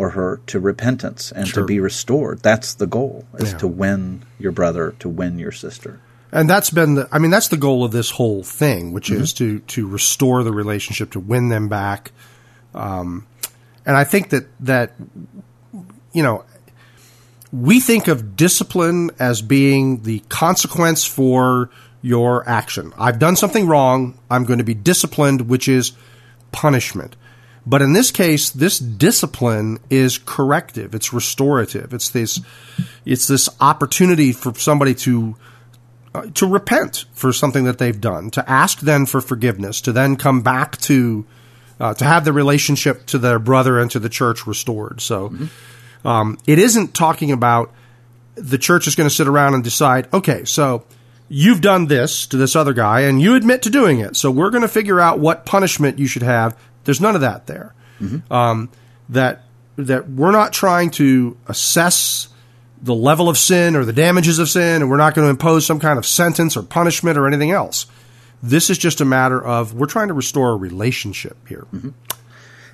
[0.00, 1.62] or her to repentance and sure.
[1.62, 2.40] to be restored.
[2.40, 3.58] That's the goal, is yeah.
[3.58, 6.00] to win your brother, to win your sister.
[6.32, 9.20] And that's been the, I mean, that's the goal of this whole thing, which mm-hmm.
[9.20, 12.12] is to, to restore the relationship, to win them back.
[12.74, 13.26] Um,
[13.84, 14.94] and I think that, that,
[16.14, 16.46] you know,
[17.52, 21.68] we think of discipline as being the consequence for
[22.00, 22.94] your action.
[22.96, 24.18] I've done something wrong.
[24.30, 25.92] I'm going to be disciplined, which is
[26.52, 27.16] punishment.
[27.66, 30.94] But in this case, this discipline is corrective.
[30.94, 31.92] It's restorative.
[31.92, 32.40] It's this,
[33.04, 35.36] it's this opportunity for somebody to,
[36.14, 40.16] uh, to repent for something that they've done, to ask then for forgiveness, to then
[40.16, 41.26] come back to,
[41.78, 45.00] uh, to have the relationship to their brother and to the church restored.
[45.00, 45.46] So, mm-hmm.
[46.04, 47.72] Um, it isn't talking about
[48.34, 50.84] the church is going to sit around and decide, okay, so
[51.28, 54.16] you've done this to this other guy and you admit to doing it.
[54.16, 56.58] So we're going to figure out what punishment you should have.
[56.84, 57.74] There's none of that there.
[58.00, 58.32] Mm-hmm.
[58.32, 58.70] Um,
[59.08, 59.42] that
[59.76, 62.28] that we're not trying to assess
[62.82, 65.66] the level of sin or the damages of sin, and we're not going to impose
[65.66, 67.86] some kind of sentence or punishment or anything else.
[68.42, 71.66] This is just a matter of we're trying to restore a relationship here.
[71.72, 71.90] Mm-hmm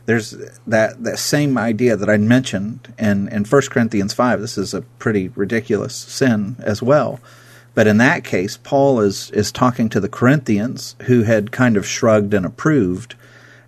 [0.07, 0.31] there's
[0.67, 4.83] that that same idea that I mentioned in in 1 Corinthians 5 this is a
[4.83, 7.21] pretty ridiculous sin as well
[7.75, 11.87] but in that case Paul is is talking to the Corinthians who had kind of
[11.87, 13.17] shrugged and approved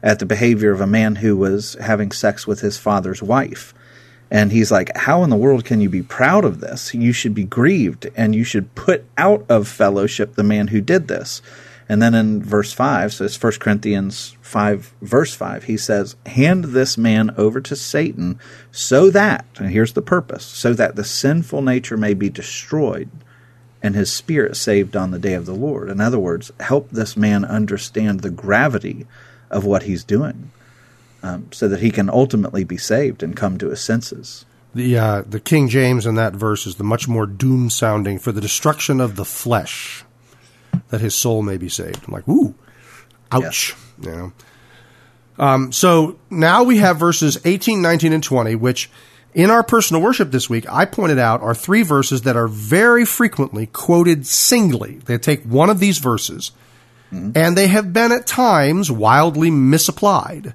[0.03, 3.75] at the behavior of a man who was having sex with his father's wife.
[4.31, 6.95] And he's like how in the world can you be proud of this?
[6.95, 11.09] You should be grieved and you should put out of fellowship the man who did
[11.09, 11.41] this.
[11.89, 16.65] And then in verse 5, so it's 1 Corinthians 5, verse 5, he says, Hand
[16.65, 18.39] this man over to Satan
[18.71, 23.09] so that, and here's the purpose, so that the sinful nature may be destroyed
[23.83, 25.89] and his spirit saved on the day of the Lord.
[25.89, 29.07] In other words, help this man understand the gravity
[29.51, 30.51] of what he's doing
[31.23, 34.45] um, so that he can ultimately be saved and come to his senses.
[34.75, 38.33] The, uh, the King James in that verse is the much more doom sounding for
[38.33, 40.05] the destruction of the flesh
[40.91, 42.05] that his soul may be saved.
[42.07, 42.55] I'm like, ooh,
[43.33, 43.75] ouch.
[44.03, 44.07] Yes.
[44.07, 44.33] You know.
[45.39, 48.91] Um, so now we have verses 18, 19, and 20, which
[49.35, 53.05] in our personal worship this week, I pointed out are three verses that are very
[53.05, 54.99] frequently quoted singly.
[55.05, 56.51] They take one of these verses,
[57.13, 57.33] mm-hmm.
[57.35, 60.55] and they have been at times wildly misapplied.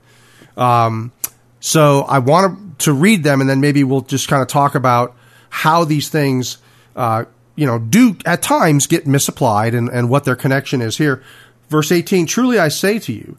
[0.58, 1.12] Um,
[1.60, 5.16] so I want to read them, and then maybe we'll just kind of talk about
[5.50, 6.58] how these things
[6.96, 11.24] uh, you know, do at times get misapplied and, and what their connection is here.
[11.70, 13.38] Verse 18, truly I say to you,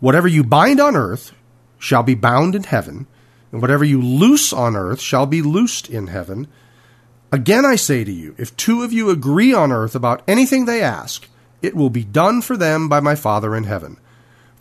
[0.00, 1.32] whatever you bind on earth
[1.78, 3.06] shall be bound in heaven,
[3.52, 6.48] and whatever you loose on earth shall be loosed in heaven.
[7.32, 10.82] Again I say to you, if two of you agree on earth about anything they
[10.82, 11.28] ask,
[11.62, 13.98] it will be done for them by my Father in heaven.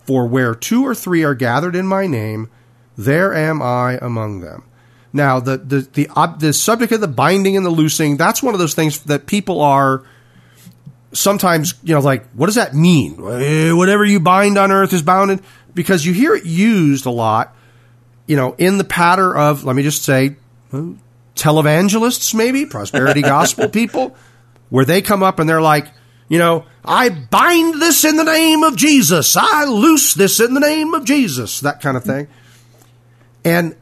[0.05, 2.49] For where two or three are gathered in my name,
[2.97, 4.63] there am I among them.
[5.13, 8.59] Now, the the the, the subject of the binding and the loosing, that's one of
[8.59, 10.03] those things that people are
[11.13, 13.13] sometimes, you know, like, what does that mean?
[13.19, 15.41] Eh, whatever you bind on earth is bound in,
[15.73, 17.55] because you hear it used a lot,
[18.25, 20.35] you know, in the patter of, let me just say,
[21.35, 24.15] televangelists, maybe, prosperity gospel people,
[24.69, 25.87] where they come up and they're like,
[26.27, 29.37] you know, I bind this in the name of Jesus.
[29.37, 31.59] I loose this in the name of Jesus.
[31.61, 32.27] That kind of thing.
[33.45, 33.75] And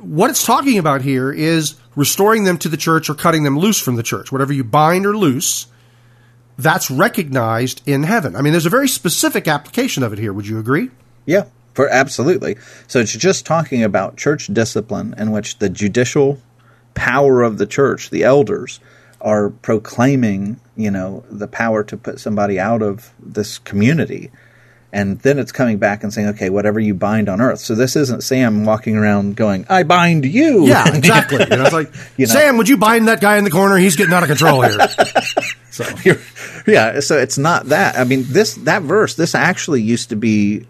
[0.00, 3.80] what it's talking about here is restoring them to the church or cutting them loose
[3.80, 4.30] from the church.
[4.30, 5.66] Whatever you bind or loose,
[6.58, 8.36] that's recognized in heaven.
[8.36, 10.32] I mean, there's a very specific application of it here.
[10.32, 10.90] Would you agree?
[11.26, 12.56] Yeah, for absolutely.
[12.86, 16.40] So it's just talking about church discipline in which the judicial
[16.94, 18.80] power of the church, the elders,
[19.20, 24.30] are proclaiming, you know, the power to put somebody out of this community
[24.96, 27.58] and then it's coming back and saying, okay, whatever you bind on earth.
[27.58, 30.66] So this isn't Sam walking around going, I bind you.
[30.66, 31.40] Yeah, exactly.
[31.40, 33.76] you know, it's like, you know, Sam, would you bind that guy in the corner?
[33.76, 34.78] He's getting out of control here.
[35.70, 35.84] so
[36.66, 37.98] yeah, so it's not that.
[37.98, 40.66] I mean, this that verse, this actually used to be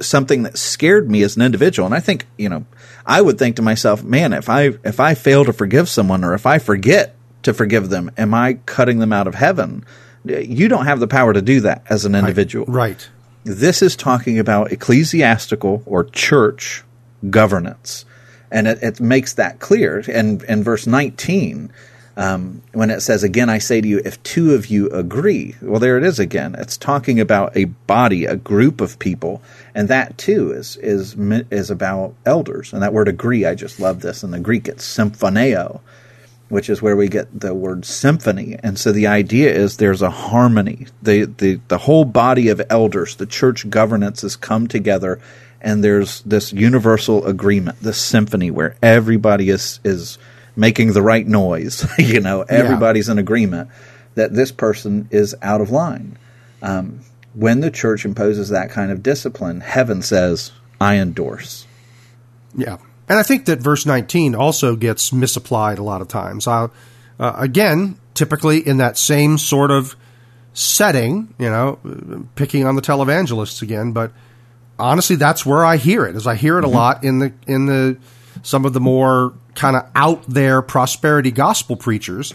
[0.00, 2.66] something that scared me as an individual, and I think you know,
[3.06, 6.34] I would think to myself, man, if I if I fail to forgive someone or
[6.34, 8.10] if I forget to forgive them?
[8.16, 9.84] Am I cutting them out of heaven?
[10.24, 12.66] You don't have the power to do that as an individual.
[12.66, 13.08] Right.
[13.44, 16.84] This is talking about ecclesiastical or church
[17.30, 18.04] governance.
[18.50, 20.02] And it, it makes that clear.
[20.08, 21.72] And in verse 19,
[22.16, 25.80] um, when it says, Again, I say to you, if two of you agree, well,
[25.80, 26.54] there it is again.
[26.58, 29.40] It's talking about a body, a group of people.
[29.74, 31.14] And that too is, is,
[31.50, 32.72] is about elders.
[32.72, 34.22] And that word agree, I just love this.
[34.22, 35.80] In the Greek, it's symphoneo
[36.50, 38.58] which is where we get the word symphony.
[38.62, 40.88] And so the idea is there's a harmony.
[41.00, 45.20] The, the, the whole body of elders, the church governance has come together
[45.60, 50.18] and there's this universal agreement, this symphony where everybody is, is
[50.56, 51.86] making the right noise.
[51.98, 53.12] you know, everybody's yeah.
[53.12, 53.70] in agreement
[54.16, 56.18] that this person is out of line.
[56.62, 57.00] Um,
[57.34, 61.66] when the church imposes that kind of discipline, heaven says, I endorse.
[62.56, 62.78] Yeah.
[63.10, 66.46] And I think that verse 19 also gets misapplied a lot of times.
[66.46, 66.68] Uh,
[67.18, 69.96] uh, again, typically in that same sort of
[70.52, 71.80] setting, you know,
[72.36, 74.12] picking on the televangelists again, but
[74.78, 76.14] honestly, that's where I hear it.
[76.14, 76.72] As I hear it mm-hmm.
[76.72, 77.98] a lot in the in the
[78.42, 82.32] some of the more kind of out there prosperity gospel preachers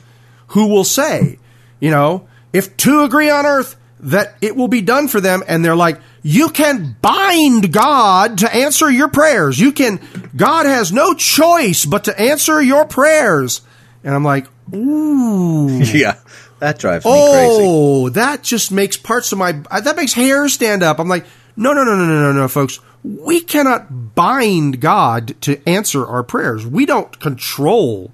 [0.47, 1.39] who will say,
[1.79, 5.65] you know, if two agree on earth, that it will be done for them, and
[5.65, 9.59] they're like, you can bind God to answer your prayers.
[9.59, 9.99] You can,
[10.35, 13.61] God has no choice but to answer your prayers.
[14.03, 15.79] And I'm like, ooh.
[15.83, 16.15] Yeah,
[16.59, 17.63] that drives me oh, crazy.
[17.63, 20.99] Oh, that just makes parts of my, uh, that makes hair stand up.
[20.99, 22.79] I'm like, no, no, no, no, no, no, no, folks.
[23.03, 26.65] We cannot bind God to answer our prayers.
[26.65, 28.11] We don't control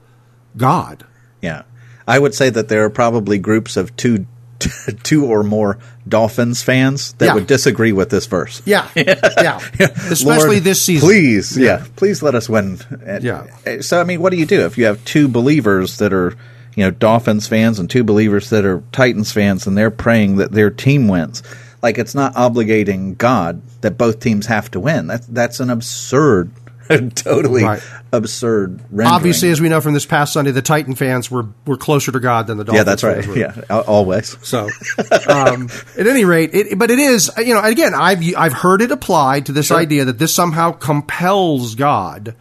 [0.57, 1.05] God.
[1.41, 1.63] Yeah.
[2.07, 4.25] I would say that there are probably groups of two
[5.03, 7.33] two or more Dolphins fans that yeah.
[7.33, 8.61] would disagree with this verse.
[8.65, 11.07] Yeah, yeah, especially Lord, this season.
[11.07, 11.79] Please, yeah.
[11.79, 11.85] yeah.
[11.95, 12.79] please let us win.
[13.21, 13.47] Yeah.
[13.65, 16.35] Eh, so, I mean, what do you do if you have two believers that are,
[16.75, 20.51] you know, Dolphins fans and two believers that are Titans fans, and they're praying that
[20.51, 21.43] their team wins?
[21.81, 25.07] Like, it's not obligating God that both teams have to win.
[25.07, 26.51] That's that's an absurd
[27.15, 27.81] totally right.
[28.11, 28.81] absurd.
[28.91, 29.07] Rendering.
[29.07, 32.19] Obviously, as we know from this past Sunday, the Titan fans were were closer to
[32.19, 32.79] God than the Dolphins.
[32.79, 33.27] Yeah, that's right.
[33.27, 33.37] Were.
[33.37, 34.37] Yeah, always.
[34.45, 34.69] So,
[35.27, 38.91] um, at any rate, it, but it is you know again I've I've heard it
[38.91, 39.77] applied to this sure.
[39.77, 42.35] idea that this somehow compels God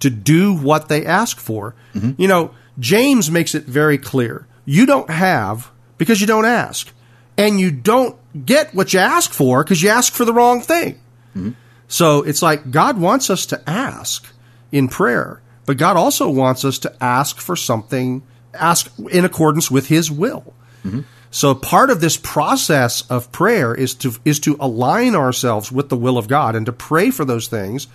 [0.00, 1.74] to do what they ask for.
[1.94, 2.20] Mm-hmm.
[2.20, 6.92] You know, James makes it very clear: you don't have because you don't ask,
[7.36, 11.00] and you don't get what you ask for because you ask for the wrong thing.
[11.36, 11.50] Mm-hmm.
[11.92, 14.26] So it's like God wants us to ask
[14.72, 18.22] in prayer, but God also wants us to ask for something,
[18.54, 20.54] ask in accordance with His will.
[20.86, 21.02] Mm-hmm.
[21.30, 25.96] So part of this process of prayer is to is to align ourselves with the
[25.98, 27.88] will of God and to pray for those things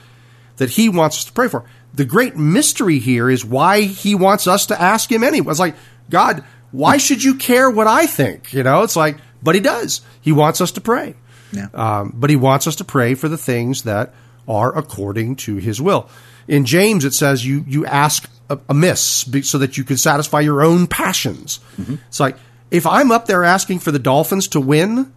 [0.58, 1.66] that He wants us to pray for.
[1.92, 5.50] The great mystery here is why He wants us to ask Him anyway.
[5.50, 5.76] It's like
[6.08, 8.54] God, why should you care what I think?
[8.54, 10.02] You know, it's like, but He does.
[10.22, 11.16] He wants us to pray.
[11.52, 11.68] Yeah.
[11.74, 14.14] Um, but he wants us to pray for the things that
[14.48, 16.10] are according to his will.
[16.48, 18.30] In James, it says you, you ask
[18.70, 21.60] amiss so that you can satisfy your own passions.
[21.78, 21.96] Mm-hmm.
[22.08, 22.38] It's like,
[22.72, 25.14] if I'm up there asking for the Dolphins to win,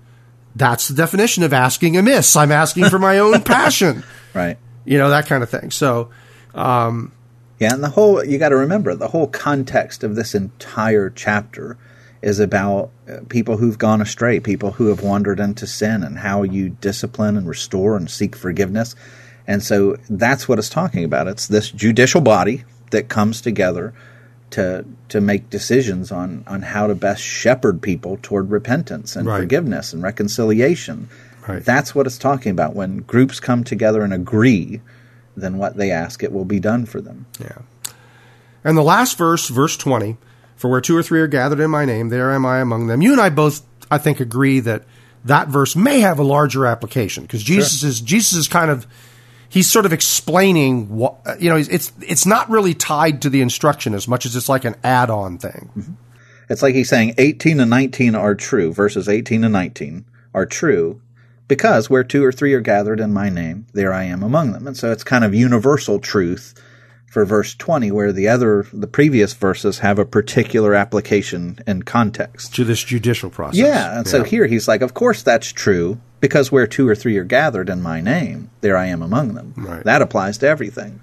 [0.56, 2.34] that's the definition of asking amiss.
[2.36, 4.04] I'm asking for my own passion.
[4.34, 4.58] Right.
[4.84, 5.70] You know, that kind of thing.
[5.70, 6.10] So,
[6.54, 7.12] um,
[7.58, 11.76] yeah, and the whole, you got to remember, the whole context of this entire chapter
[12.22, 16.42] is about uh, people who've gone astray, people who have wandered into sin, and how
[16.42, 18.94] you discipline and restore and seek forgiveness.
[19.46, 21.28] And so that's what it's talking about.
[21.28, 23.94] It's this judicial body that comes together
[24.50, 29.40] to to make decisions on on how to best shepherd people toward repentance and right.
[29.40, 31.08] forgiveness and reconciliation.
[31.46, 31.64] Right.
[31.64, 32.74] That's what it's talking about.
[32.74, 34.80] When groups come together and agree,
[35.36, 37.26] then what they ask it will be done for them.
[37.40, 37.58] Yeah.
[38.62, 40.18] And the last verse, verse 20,
[40.60, 43.00] for where two or three are gathered in my name, there am I among them.
[43.00, 44.84] You and I both, I think, agree that
[45.24, 47.88] that verse may have a larger application because Jesus sure.
[47.88, 48.86] is Jesus is kind of
[49.48, 51.56] he's sort of explaining what you know.
[51.56, 55.38] It's it's not really tied to the instruction as much as it's like an add-on
[55.38, 55.70] thing.
[55.74, 55.92] Mm-hmm.
[56.50, 58.74] It's like he's saying eighteen and nineteen are true.
[58.74, 61.00] Verses eighteen and nineteen are true
[61.48, 64.66] because where two or three are gathered in my name, there I am among them.
[64.66, 66.54] And so it's kind of universal truth
[67.10, 72.54] for verse 20 where the other the previous verses have a particular application and context
[72.54, 73.58] to this judicial process.
[73.58, 74.10] Yeah, and yeah.
[74.10, 77.68] so here he's like of course that's true because where two or three are gathered
[77.68, 79.52] in my name there I am among them.
[79.56, 79.82] Right.
[79.84, 81.00] That applies to everything.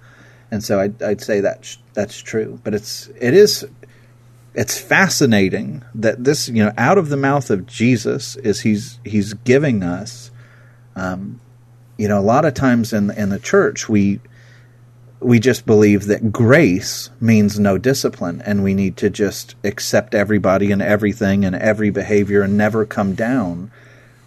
[0.50, 3.68] And so I'd, I'd say that that's true, but it's it is
[4.54, 9.34] it's fascinating that this you know out of the mouth of Jesus is he's he's
[9.34, 10.32] giving us
[10.96, 11.42] um,
[11.98, 14.22] you know a lot of times in in the church we
[15.20, 20.72] we just believe that grace means no discipline and we need to just accept everybody
[20.72, 23.72] and everything and every behavior and never come down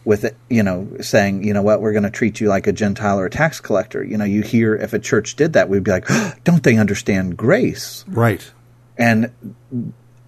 [0.05, 2.72] with it, you know, saying, you know what, we're going to treat you like a
[2.72, 4.03] Gentile or a tax collector.
[4.03, 6.76] You know, you hear if a church did that, we'd be like, oh, don't they
[6.76, 8.05] understand grace?
[8.09, 8.51] Right.
[8.97, 9.55] And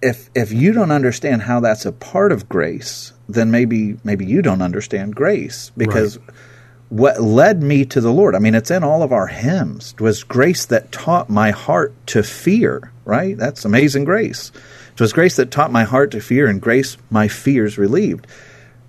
[0.01, 4.41] if if you don't understand how that's a part of grace, then maybe maybe you
[4.41, 6.29] don't understand grace because right.
[6.93, 10.01] What led me to the Lord, I mean, it's in all of our hymns, It
[10.01, 12.91] was grace that taught my heart to fear.
[13.05, 13.37] Right?
[13.37, 14.51] That's amazing grace.
[14.93, 18.27] It was grace that taught my heart to fear, and grace my fears relieved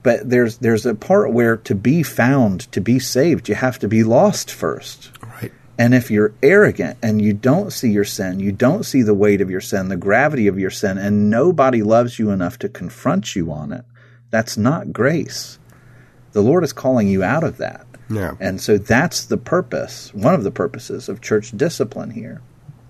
[0.05, 3.89] but there's there's a part where to be found, to be saved, you have to
[3.89, 5.11] be lost first.
[5.41, 5.51] Right.
[5.77, 9.41] And if you're arrogant and you don't see your sin, you don't see the weight
[9.41, 13.35] of your sin, the gravity of your sin, and nobody loves you enough to confront
[13.35, 13.85] you on it,
[14.31, 15.59] that's not grace.
[16.33, 17.87] The Lord is calling you out of that.
[18.11, 18.35] Yeah.
[18.41, 22.43] And so that's the purpose, one of the purposes of church discipline here.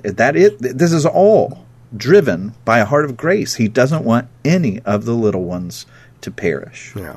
[0.03, 1.65] That it this is all
[1.97, 3.55] driven by a heart of grace.
[3.55, 5.87] He doesn't want any of the little ones
[6.21, 6.93] to perish.
[6.95, 7.17] Yeah.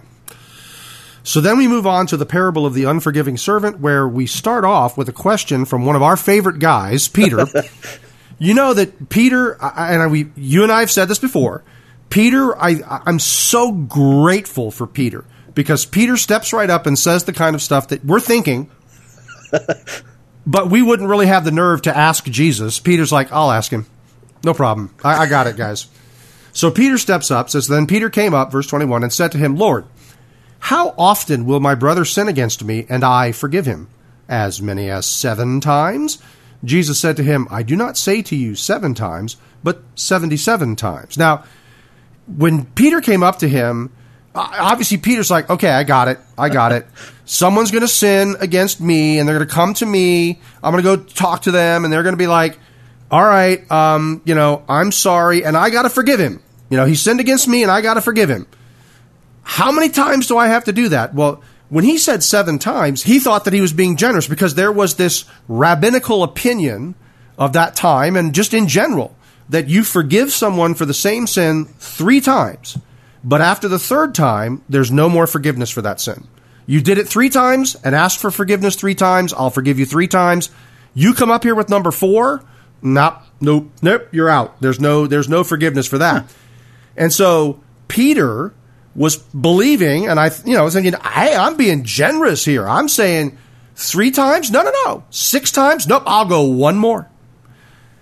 [1.23, 4.63] So then we move on to the parable of the unforgiving servant, where we start
[4.63, 7.45] off with a question from one of our favorite guys, Peter.
[8.39, 11.65] you know that Peter, and I, we, you and I have said this before.
[12.09, 15.25] Peter, I, I'm so grateful for Peter
[15.57, 18.69] because Peter steps right up and says the kind of stuff that we're thinking,
[20.45, 22.79] but we wouldn't really have the nerve to ask Jesus.
[22.79, 23.87] Peter's like, I'll ask him.
[24.43, 24.93] No problem.
[25.03, 25.87] I, I got it, guys.
[26.53, 29.55] So Peter steps up, says, Then Peter came up, verse 21, and said to him,
[29.55, 29.85] Lord,
[30.59, 33.89] how often will my brother sin against me, and I forgive him?
[34.29, 36.19] As many as seven times?
[36.63, 40.75] Jesus said to him, I do not say to you seven times, but seventy seven
[40.75, 41.17] times.
[41.17, 41.45] Now,
[42.27, 43.91] when Peter came up to him,
[44.37, 46.19] obviously Peter's like, okay, I got it.
[46.37, 46.87] I got it.
[47.25, 50.39] Someone's going to sin against me, and they're going to come to me.
[50.63, 52.57] I'm going to go talk to them, and they're going to be like,
[53.09, 56.41] all right, um, you know, I'm sorry, and I got to forgive him.
[56.69, 58.47] You know, he sinned against me and I got to forgive him.
[59.43, 61.13] How many times do I have to do that?
[61.13, 64.71] Well, when he said seven times, he thought that he was being generous because there
[64.71, 66.95] was this rabbinical opinion
[67.37, 69.15] of that time and just in general
[69.49, 72.77] that you forgive someone for the same sin three times,
[73.23, 76.27] but after the third time, there's no more forgiveness for that sin.
[76.65, 79.33] You did it three times and asked for forgiveness three times.
[79.33, 80.49] I'll forgive you three times.
[80.93, 82.43] You come up here with number four.
[82.81, 84.07] Nope, nope, nope.
[84.11, 84.59] You're out.
[84.61, 86.31] There's no, there's no forgiveness for that.
[86.95, 88.53] And so Peter
[88.95, 92.67] was believing, and I, you know, was thinking, hey, I'm being generous here.
[92.67, 93.37] I'm saying
[93.75, 94.51] three times?
[94.51, 95.03] No, no, no.
[95.11, 95.87] Six times?
[95.87, 97.07] Nope, I'll go one more.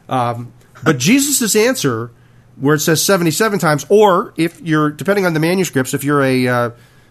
[0.08, 0.54] Um,
[0.84, 2.12] but Jesus' answer,
[2.60, 6.48] where it says 77 times, or if you're, depending on the manuscripts, if you're a
[6.48, 6.70] uh,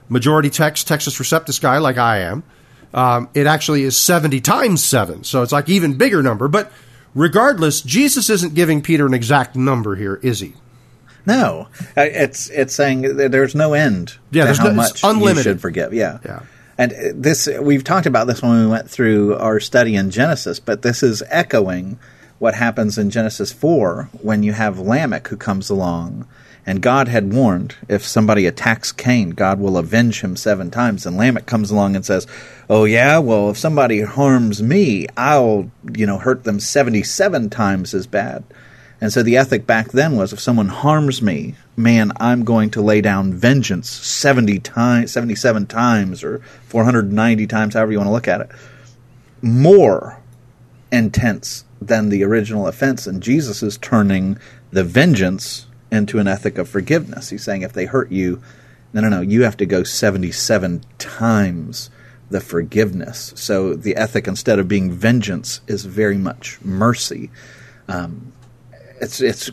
[0.08, 2.42] majority text Textus Receptus guy like I am,
[2.92, 5.24] um, it actually is 70 times 7.
[5.24, 6.48] So it's like even bigger number.
[6.48, 6.72] But
[7.14, 10.54] regardless, Jesus isn't giving Peter an exact number here, is he?
[11.26, 14.18] No, it's it's saying there's no end.
[14.30, 15.36] Yeah, there's how no, much unlimited.
[15.36, 15.94] you should forgive.
[15.94, 16.42] Yeah, yeah.
[16.76, 20.82] And this we've talked about this when we went through our study in Genesis, but
[20.82, 21.98] this is echoing
[22.44, 26.28] what happens in Genesis four when you have Lamech who comes along.
[26.66, 31.06] And God had warned if somebody attacks Cain, God will avenge him seven times.
[31.06, 32.26] And Lamech comes along and says,
[32.68, 38.06] "Oh yeah, well if somebody harms me, I'll you know hurt them seventy-seven times as
[38.06, 38.44] bad."
[39.00, 42.82] And so the ethic back then was if someone harms me, man, I'm going to
[42.82, 48.28] lay down vengeance 70 times, 77 times or 490 times, however you want to look
[48.28, 48.50] at it.
[49.42, 50.18] More
[50.92, 53.06] intense than the original offense.
[53.06, 54.38] And Jesus is turning
[54.70, 57.30] the vengeance into an ethic of forgiveness.
[57.30, 58.42] He's saying if they hurt you,
[58.92, 61.90] no, no, no, you have to go 77 times
[62.30, 63.32] the forgiveness.
[63.36, 67.30] So the ethic, instead of being vengeance, is very much mercy.
[67.88, 68.32] Um,
[69.00, 69.50] it's it's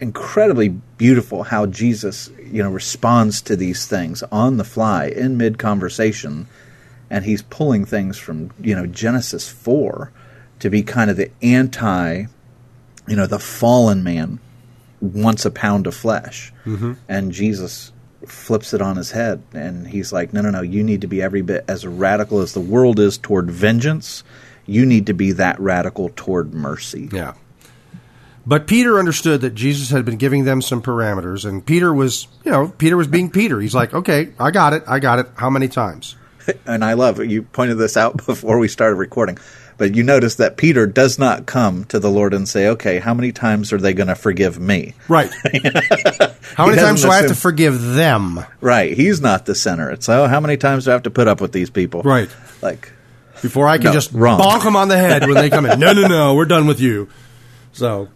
[0.00, 5.58] incredibly beautiful how Jesus, you know, responds to these things on the fly in mid
[5.58, 6.46] conversation,
[7.10, 10.12] and he's pulling things from you know Genesis four
[10.64, 12.24] to be kind of the anti,
[13.06, 14.40] you know, the fallen man
[15.02, 16.94] wants a pound of flesh, mm-hmm.
[17.06, 17.92] and Jesus
[18.26, 21.20] flips it on his head, and he's like, no, no, no, you need to be
[21.20, 24.24] every bit as radical as the world is toward vengeance.
[24.64, 27.10] You need to be that radical toward mercy.
[27.12, 27.34] Yeah.
[28.46, 32.50] But Peter understood that Jesus had been giving them some parameters, and Peter was, you
[32.50, 33.60] know, Peter was being Peter.
[33.60, 35.28] He's like, okay, I got it, I got it.
[35.36, 36.16] How many times?
[36.66, 39.38] And I love you pointed this out before we started recording,
[39.76, 43.14] but you notice that Peter does not come to the Lord and say, okay, how
[43.14, 44.94] many times are they going to forgive me?
[45.08, 45.30] Right.
[46.54, 48.44] how many times do I have to forgive them?
[48.60, 48.96] Right.
[48.96, 49.90] He's not the center.
[49.90, 52.02] It's, oh, how many times do I have to put up with these people?
[52.02, 52.28] Right.
[52.62, 52.92] Like,
[53.42, 54.40] before I can No, just wrong.
[54.40, 55.78] bonk them on the head when they come in.
[55.80, 57.08] No, no, no, we're done with you.
[57.72, 58.08] So,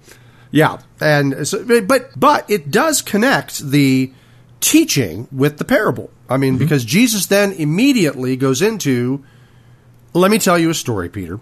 [0.50, 4.12] yeah, and so, but but it does connect the
[4.60, 6.10] teaching with the parable.
[6.28, 6.58] I mean, mm-hmm.
[6.58, 9.24] because Jesus then immediately goes into,
[10.12, 11.40] let me tell you a story, Peter.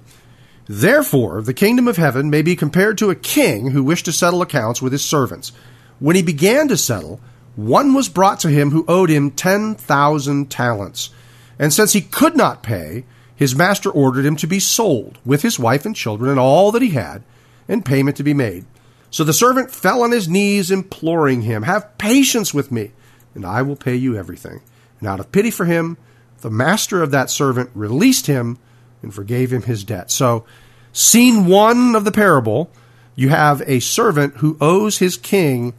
[0.69, 4.43] Therefore, the kingdom of heaven may be compared to a king who wished to settle
[4.43, 5.53] accounts with his servants.
[6.01, 7.21] When he began to settle,
[7.55, 11.11] one was brought to him who owed him 10,000 talents.
[11.59, 13.05] And since he could not pay,
[13.35, 16.83] his master ordered him to be sold with his wife and children and all that
[16.83, 17.23] he had,
[17.69, 18.65] and payment to be made.
[19.11, 22.93] So the servant fell on his knees, imploring him, Have patience with me,
[23.37, 24.61] and I will pay you everything.
[24.99, 25.97] And out of pity for him,
[26.41, 28.59] the master of that servant released him
[29.03, 30.11] and forgave him his debt.
[30.11, 30.45] So,
[30.93, 32.71] scene one of the parable,
[33.15, 35.75] you have a servant who owes his king,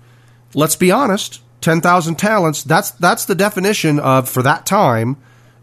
[0.53, 2.64] let's be honest, 10,000 talents.
[2.64, 5.18] That's, that's the definition of, for that time,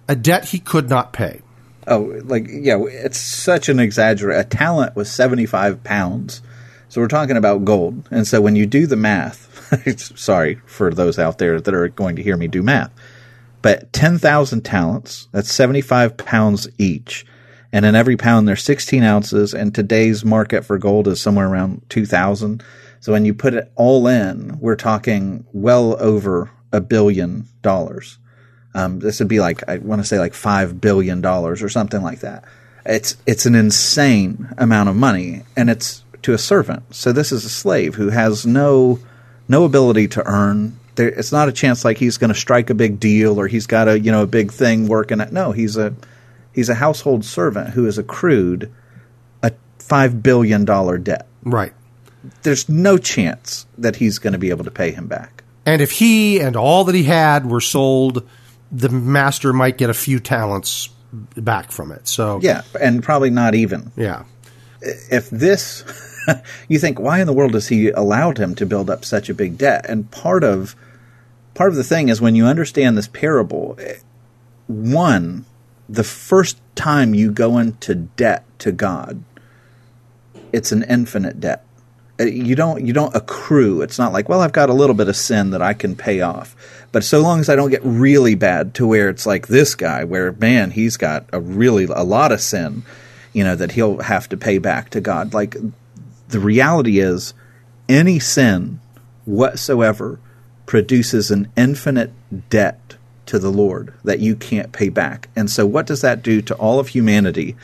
[0.09, 1.41] a debt he could not pay.
[1.87, 4.41] Oh, like yeah, it's such an exaggerate.
[4.41, 6.41] A talent was seventy five pounds,
[6.95, 8.07] so we're talking about gold.
[8.13, 9.51] And so when you do the math,
[10.17, 12.93] sorry for those out there that are going to hear me do math,
[13.63, 17.27] but ten thousand talents that's seventy five pounds each,
[17.73, 19.53] and in every pound there's sixteen ounces.
[19.53, 22.63] And today's market for gold is somewhere around two thousand.
[23.01, 28.19] So when you put it all in, we're talking well over a billion dollars.
[28.73, 32.03] Um, this would be like I want to say like five billion dollars or something
[32.03, 32.45] like that.
[32.87, 36.95] It's it's an insane amount of money, and it's to a servant.
[36.95, 38.99] So this is a slave who has no
[39.49, 40.79] no ability to earn.
[40.97, 43.67] There, it's not a chance like he's going to strike a big deal or he's
[43.67, 45.21] got a you know a big thing working.
[45.21, 45.95] At, no, he's a
[46.53, 48.73] he's a household servant who has accrued
[49.43, 51.27] a five billion dollar debt.
[51.43, 51.73] Right.
[52.43, 55.45] There's no chance that he's going to be able to pay him back.
[55.67, 58.27] And if he and all that he had were sold,
[58.73, 60.89] the master might get a few talents
[61.37, 62.09] back from it.
[62.09, 63.93] So, Yeah, and probably not even.
[63.97, 64.25] yeah.
[65.11, 65.85] If this
[66.69, 69.35] you think why in the world has he allowed him to build up such a
[69.35, 69.87] big debt?
[69.89, 70.77] And part of
[71.55, 73.79] part of the thing is when you understand this parable
[74.67, 75.45] one
[75.89, 79.23] the first time you go into debt to god
[80.55, 81.65] it's an infinite debt.
[82.19, 83.83] Uh, you don't you don't accrue.
[83.83, 86.21] It's not like well i've got a little bit of sin that i can pay
[86.21, 86.55] off.
[86.93, 90.05] But so long as i don't get really bad to where it's like this guy
[90.05, 92.85] where man he's got a really a lot of sin
[93.35, 95.57] you know that he'll have to pay back to god like
[96.29, 97.35] the reality is
[97.89, 98.81] any sin
[99.27, 100.19] whatsoever
[100.65, 102.11] produces an infinite
[102.49, 106.41] debt to the lord that you can't pay back and so what does that do
[106.41, 107.55] to all of humanity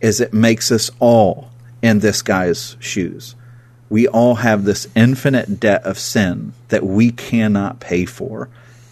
[0.00, 1.50] is it makes us all
[1.80, 3.36] in this guy's shoes
[3.92, 8.48] we all have this infinite debt of sin that we cannot pay for.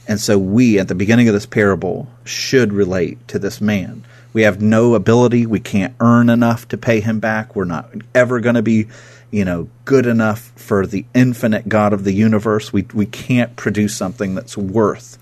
[0.06, 4.04] And so we, at the beginning of this parable, should relate to this man.
[4.32, 5.46] We have no ability.
[5.46, 7.56] We can't earn enough to pay him back.
[7.56, 8.86] We're not ever going to be,
[9.30, 12.72] you know, good enough for the infinite God of the universe.
[12.72, 15.18] We, we can't produce something that's worth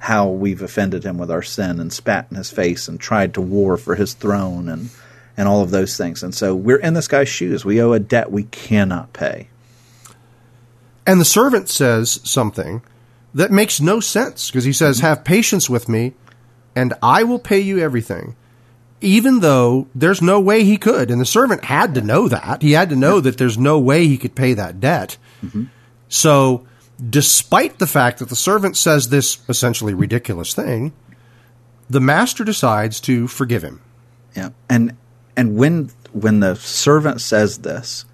[0.00, 3.40] how we've offended him with our sin and spat in his face and tried to
[3.40, 4.90] war for his throne and
[5.36, 6.22] and all of those things.
[6.22, 7.64] And so we're in this guy's shoes.
[7.64, 9.48] We owe a debt we cannot pay.
[11.06, 12.82] And the servant says something
[13.32, 16.12] that makes no sense because he says, Have patience with me,
[16.76, 18.36] and I will pay you everything.
[19.00, 21.10] Even though there's no way he could.
[21.10, 22.62] And the servant had to know that.
[22.62, 25.16] He had to know that there's no way he could pay that debt.
[25.42, 25.64] Mm-hmm.
[26.08, 26.66] So,
[27.08, 30.92] despite the fact that the servant says this essentially ridiculous thing,
[31.88, 33.80] the master decides to forgive him.
[34.36, 34.50] Yeah.
[34.68, 34.96] And
[35.36, 38.04] and when when the servant says this,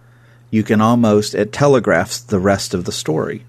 [0.50, 3.44] you can almost it telegraphs the rest of the story.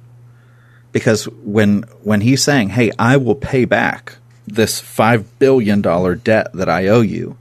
[0.92, 4.18] Because when when he's saying, "Hey, I will pay back
[4.48, 7.38] this 5 billion dollar debt that I owe you."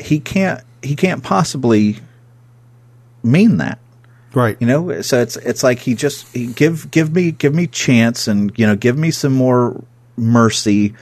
[0.00, 1.98] He can't he can't possibly
[3.22, 3.78] mean that.
[4.34, 4.56] Right.
[4.60, 8.28] You know, so it's it's like he just he give give me give me chance
[8.28, 9.82] and you know give me some more
[10.16, 10.94] mercy.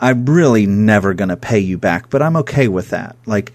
[0.00, 3.16] I'm really never going to pay you back, but I'm okay with that.
[3.26, 3.52] Like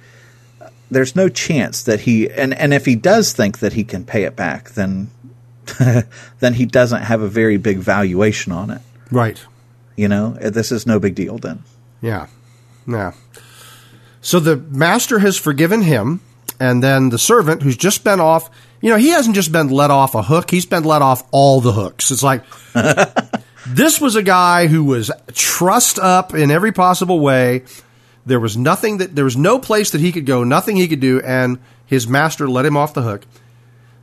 [0.92, 4.24] there's no chance that he and and if he does think that he can pay
[4.24, 5.10] it back, then
[6.40, 8.82] then he doesn't have a very big valuation on it.
[9.12, 9.42] Right.
[9.96, 11.64] You know, uh, this is no big deal then.
[12.02, 12.28] Yeah.
[12.88, 13.14] Yeah.
[14.22, 16.22] So the master has forgiven him,
[16.60, 18.50] and then the servant who's just been off,
[18.82, 21.62] you know, he hasn't just been let off a hook, he's been let off all
[21.62, 22.10] the hooks.
[22.12, 22.44] It's like
[23.68, 27.64] this was a guy who was trussed up in every possible way.
[28.26, 31.02] There was nothing that there was no place that he could go, nothing he could
[31.02, 33.26] do, and his master let him off the hook.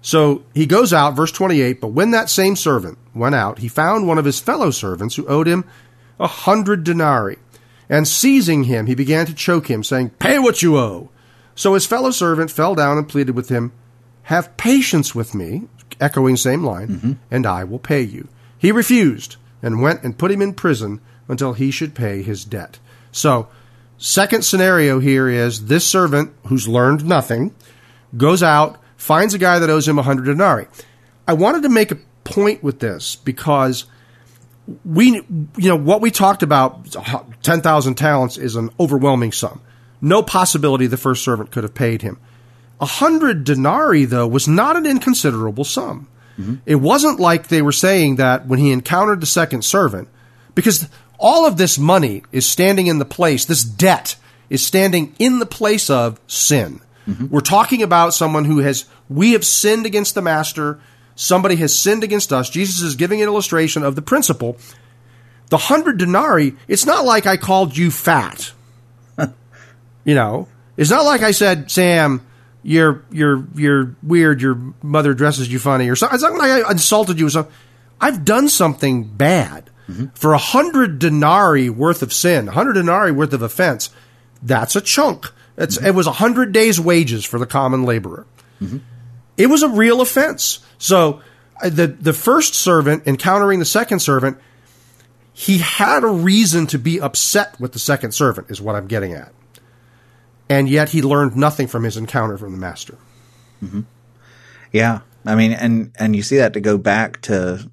[0.02, 4.06] So he goes out, verse 28, but when that same servant went out, he found
[4.06, 5.64] one of his fellow servants who owed him
[6.18, 7.36] a hundred denarii.
[7.88, 11.10] And seizing him, he began to choke him, saying, Pay what you owe.
[11.54, 13.72] So his fellow servant fell down and pleaded with him,
[14.24, 15.64] Have patience with me,
[16.00, 17.12] echoing same line, mm-hmm.
[17.30, 18.28] and I will pay you.
[18.56, 22.78] He refused and went and put him in prison until he should pay his debt.
[23.12, 23.48] So,
[23.98, 27.54] second scenario here is this servant who's learned nothing
[28.16, 30.66] goes out, finds a guy that owes him a hundred denarii.
[31.26, 33.86] I wanted to make a point with this because
[34.84, 35.22] we,
[35.56, 36.96] you know, what we talked about,
[37.42, 39.62] 10,000 talents is an overwhelming sum.
[40.00, 42.18] No possibility the first servant could have paid him.
[42.80, 46.08] A hundred denarii, though, was not an inconsiderable sum.
[46.38, 46.56] Mm-hmm.
[46.66, 50.08] It wasn't like they were saying that when he encountered the second servant,
[50.54, 50.88] because
[51.18, 54.16] all of this money is standing in the place, this debt
[54.48, 56.80] is standing in the place of sin.
[57.10, 57.28] Mm-hmm.
[57.28, 60.80] We're talking about someone who has, we have sinned against the master,
[61.14, 62.48] somebody has sinned against us.
[62.50, 64.56] Jesus is giving an illustration of the principle.
[65.48, 68.52] The hundred denarii, it's not like I called you fat.
[70.04, 72.24] you know, it's not like I said, Sam,
[72.62, 74.40] you're you're you're weird.
[74.40, 76.14] Your mother dresses you funny, or something.
[76.14, 77.26] It's not like I insulted you.
[77.26, 77.52] Or something.
[78.00, 80.06] I've done something bad mm-hmm.
[80.14, 83.90] for a hundred denarii worth of sin, a hundred denarii worth of offense.
[84.42, 85.32] That's a chunk.
[85.56, 85.86] Mm-hmm.
[85.86, 88.26] It was a hundred days' wages for the common laborer.
[88.60, 88.78] Mm-hmm.
[89.36, 90.60] It was a real offense.
[90.78, 91.22] So
[91.62, 94.38] uh, the the first servant encountering the second servant,
[95.32, 98.50] he had a reason to be upset with the second servant.
[98.50, 99.32] Is what I'm getting at
[100.50, 102.98] and yet he learned nothing from his encounter from the master.
[103.62, 103.82] Mm-hmm.
[104.72, 107.70] Yeah, I mean, and and you see that to go back to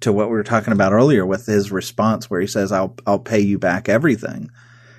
[0.00, 3.18] to what we were talking about earlier with his response, where he says, "I'll I'll
[3.18, 4.50] pay you back everything."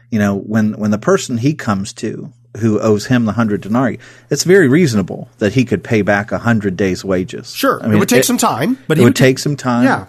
[0.10, 4.00] You know, when when the person he comes to who owes him the hundred denarii,
[4.30, 7.54] it's very reasonable that he could pay back a hundred days' wages.
[7.54, 9.56] Sure, I mean, it would take it, some time, but it would, would take some
[9.56, 9.86] time.
[9.86, 10.06] Yeah,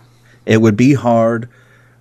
[0.46, 1.48] it would be hard,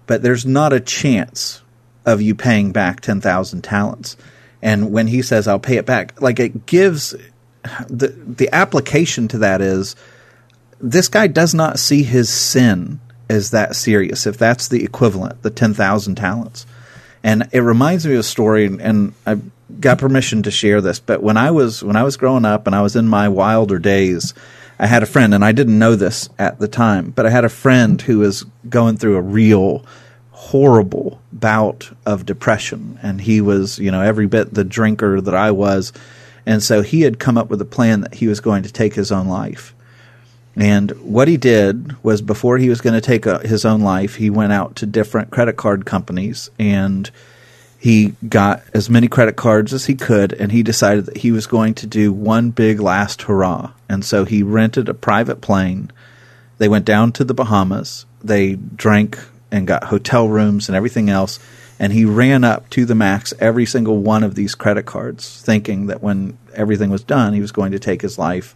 [0.07, 1.61] but there's not a chance
[2.05, 4.15] of you paying back ten thousand talents.
[4.61, 7.15] And when he says, I'll pay it back, like it gives
[7.89, 9.95] the, the application to that is
[10.79, 15.49] this guy does not see his sin as that serious, if that's the equivalent, the
[15.49, 16.65] 10,000 talents.
[17.23, 19.37] And it reminds me of a story, and I
[19.79, 22.75] got permission to share this, but when I was, when I was growing up and
[22.75, 24.33] I was in my wilder days,
[24.79, 27.43] I had a friend, and I didn't know this at the time, but I had
[27.43, 29.85] a friend who was going through a real
[30.31, 32.97] horrible bout of depression.
[33.03, 35.91] And he was, you know, every bit the drinker that I was.
[36.45, 38.93] And so he had come up with a plan that he was going to take
[38.93, 39.75] his own life.
[40.55, 43.81] And what he did was before he was going to take a, uh, his own
[43.81, 47.09] life, he went out to different credit card companies and
[47.77, 51.47] he got as many credit cards as he could and he decided that he was
[51.47, 53.71] going to do one big last hurrah.
[53.87, 55.91] And so he rented a private plane.
[56.57, 58.05] They went down to the Bahamas.
[58.21, 59.17] They drank
[59.51, 61.39] and got hotel rooms and everything else.
[61.79, 65.87] And he ran up to the max every single one of these credit cards, thinking
[65.87, 68.53] that when everything was done, he was going to take his life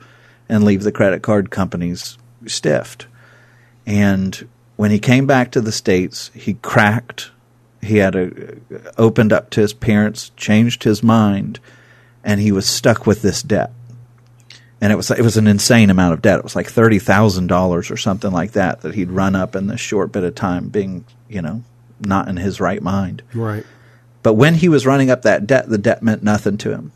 [0.54, 3.08] and leave the credit card companies stiffed.
[3.86, 7.32] And when he came back to the States, he cracked.
[7.82, 8.58] He had a,
[8.97, 11.60] opened up to his parents, changed his mind,
[12.24, 13.72] and he was stuck with this debt
[14.80, 16.39] and it was it was an insane amount of debt.
[16.39, 19.68] It was like thirty thousand dollars or something like that that he'd run up in
[19.68, 21.64] this short bit of time, being you know
[22.01, 23.24] not in his right mind.
[23.34, 23.66] Right.
[24.24, 26.91] But when he was running up that debt, the debt meant nothing to him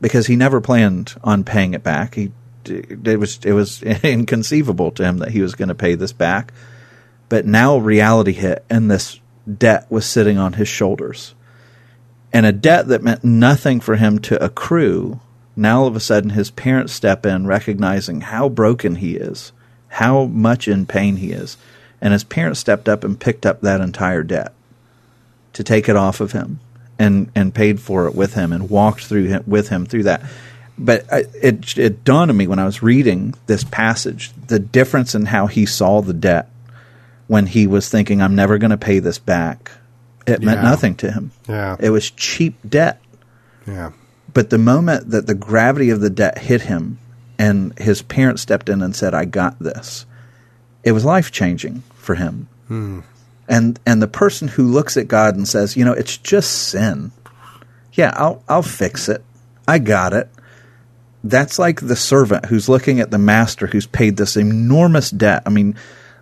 [0.00, 2.14] because he never planned on paying it back.
[2.14, 2.30] He
[2.64, 6.52] it was it was inconceivable to him that he was going to pay this back.
[7.28, 9.20] But now reality hit, and this
[9.58, 11.34] debt was sitting on his shoulders,
[12.32, 15.20] and a debt that meant nothing for him to accrue
[15.60, 19.52] now all of a sudden his parents step in, recognizing how broken he is,
[19.88, 21.58] how much in pain he is.
[22.00, 24.54] And his parents stepped up and picked up that entire debt
[25.52, 26.60] to take it off of him
[26.98, 30.22] and, and paid for it with him and walked through him, with him through that.
[30.82, 35.14] But I, it, it dawned on me when I was reading this passage the difference
[35.14, 36.48] in how he saw the debt
[37.26, 39.70] when he was thinking, I'm never going to pay this back.
[40.26, 41.32] It meant nothing to him.
[41.48, 41.76] Yeah.
[41.78, 43.00] It was cheap debt.
[43.66, 43.92] Yeah.
[44.32, 46.98] But the moment that the gravity of the debt hit him
[47.38, 50.06] and his parents stepped in and said, I got this,
[50.82, 52.48] it was life changing for him.
[52.68, 53.00] Hmm.
[53.48, 57.12] And and the person who looks at God and says, you know, it's just sin.
[57.92, 59.24] Yeah, I'll I'll fix it.
[59.66, 60.28] I got it.
[61.22, 65.42] That's like the servant who's looking at the master who's paid this enormous debt.
[65.46, 65.76] I mean,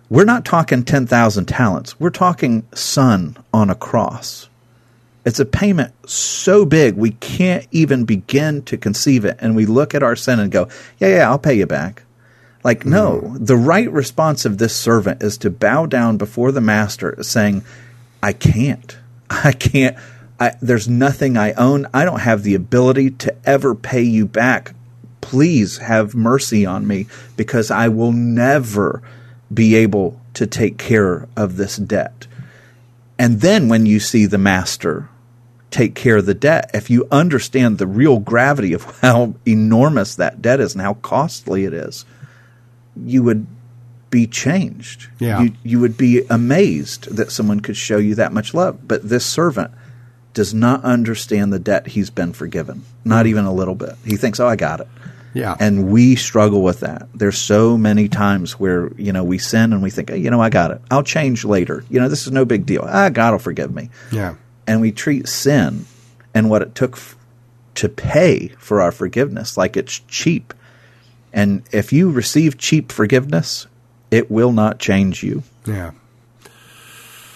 [0.09, 1.99] we're not talking 10,000 talents.
[1.99, 4.49] We're talking son on a cross.
[5.25, 9.37] It's a payment so big we can't even begin to conceive it.
[9.39, 12.03] And we look at our sin and go, yeah, yeah, I'll pay you back.
[12.63, 13.45] Like, no, mm.
[13.45, 17.63] the right response of this servant is to bow down before the master saying,
[18.21, 18.97] I can't.
[19.29, 19.97] I can't.
[20.39, 21.87] I, there's nothing I own.
[21.93, 24.73] I don't have the ability to ever pay you back.
[25.21, 29.01] Please have mercy on me because I will never
[29.53, 32.27] be able to take care of this debt.
[33.17, 35.09] And then when you see the master
[35.71, 40.41] take care of the debt, if you understand the real gravity of how enormous that
[40.41, 42.05] debt is and how costly it is,
[42.95, 43.45] you would
[44.09, 45.07] be changed.
[45.19, 45.41] Yeah.
[45.41, 48.87] You, you would be amazed that someone could show you that much love.
[48.87, 49.71] But this servant
[50.33, 53.95] does not understand the debt he's been forgiven, not even a little bit.
[54.05, 54.87] He thinks, oh, I got it.
[55.33, 55.55] Yeah.
[55.59, 57.07] And we struggle with that.
[57.13, 60.41] There's so many times where, you know, we sin and we think, hey, you know,
[60.41, 60.81] I got it.
[60.89, 61.83] I'll change later.
[61.89, 62.83] You know, this is no big deal.
[62.87, 63.89] Ah, God will forgive me.
[64.11, 64.35] yeah.
[64.65, 65.85] And we treat sin
[66.33, 67.15] and what it took f-
[67.75, 70.53] to pay for our forgiveness like it's cheap.
[71.33, 73.67] And if you receive cheap forgiveness,
[74.11, 75.43] it will not change you.
[75.65, 75.91] Yeah.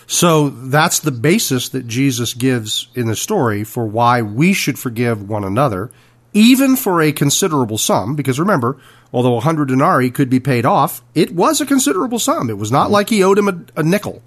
[0.06, 5.28] So that's the basis that Jesus gives in the story for why we should forgive
[5.28, 5.92] one another,
[6.34, 8.16] even for a considerable sum.
[8.16, 8.78] Because remember,
[9.12, 12.50] although a hundred denarii could be paid off, it was a considerable sum.
[12.50, 14.22] It was not like he owed him a, a nickel.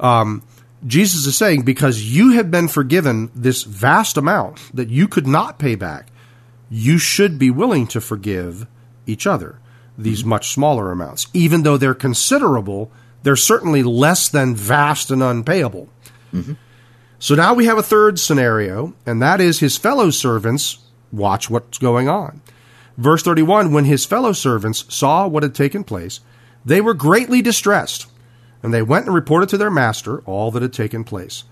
[0.00, 0.42] Um,
[0.86, 5.58] Jesus is saying, because you have been forgiven this vast amount that you could not
[5.58, 6.08] pay back,
[6.68, 8.66] you should be willing to forgive
[9.06, 9.58] each other
[9.96, 11.26] these much smaller amounts.
[11.34, 12.90] Even though they're considerable,
[13.22, 15.88] they're certainly less than vast and unpayable.
[17.22, 20.78] So now we have a third scenario, and that is his fellow servants
[21.12, 22.40] watch what's going on.
[22.98, 26.18] Verse 31 When his fellow servants saw what had taken place,
[26.64, 28.08] they were greatly distressed,
[28.60, 31.44] and they went and reported to their master all that had taken place.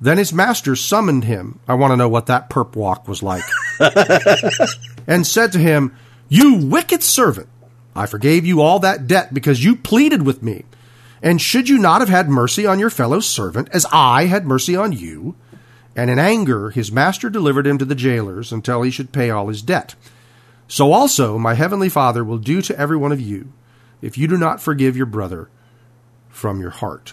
[0.00, 1.60] Then his master summoned him.
[1.68, 3.44] I want to know what that perp walk was like.
[5.06, 5.94] and said to him,
[6.30, 7.50] You wicked servant,
[7.94, 10.64] I forgave you all that debt because you pleaded with me.
[11.22, 14.74] And should you not have had mercy on your fellow servant, as I had mercy
[14.74, 15.36] on you?
[15.94, 19.48] And in anger, his master delivered him to the jailers until he should pay all
[19.48, 19.94] his debt.
[20.68, 23.52] So also my heavenly Father will do to every one of you
[24.00, 25.50] if you do not forgive your brother
[26.28, 27.12] from your heart.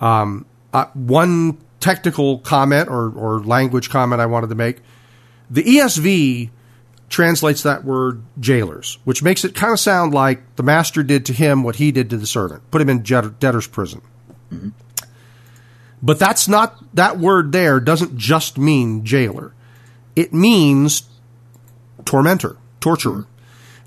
[0.00, 4.80] Um, uh, one technical comment or, or language comment I wanted to make
[5.50, 6.50] the ESV
[7.12, 11.32] translates that word jailers, which makes it kind of sound like the master did to
[11.32, 14.02] him what he did to the servant, put him in debtor's prison.
[16.02, 19.52] But that's not, that word there doesn't just mean jailer.
[20.16, 21.08] It means
[22.04, 23.26] tormentor, torturer.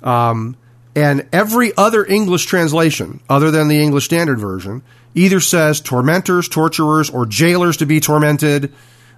[0.01, 0.55] Um,
[0.95, 4.81] and every other English translation, other than the English Standard Version,
[5.13, 8.71] either says tormentors, torturers, or jailers to be tormented.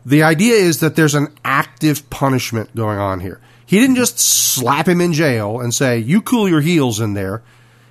[0.05, 3.39] The idea is that there's an active punishment going on here.
[3.67, 7.43] He didn't just slap him in jail and say, "You cool your heels in there."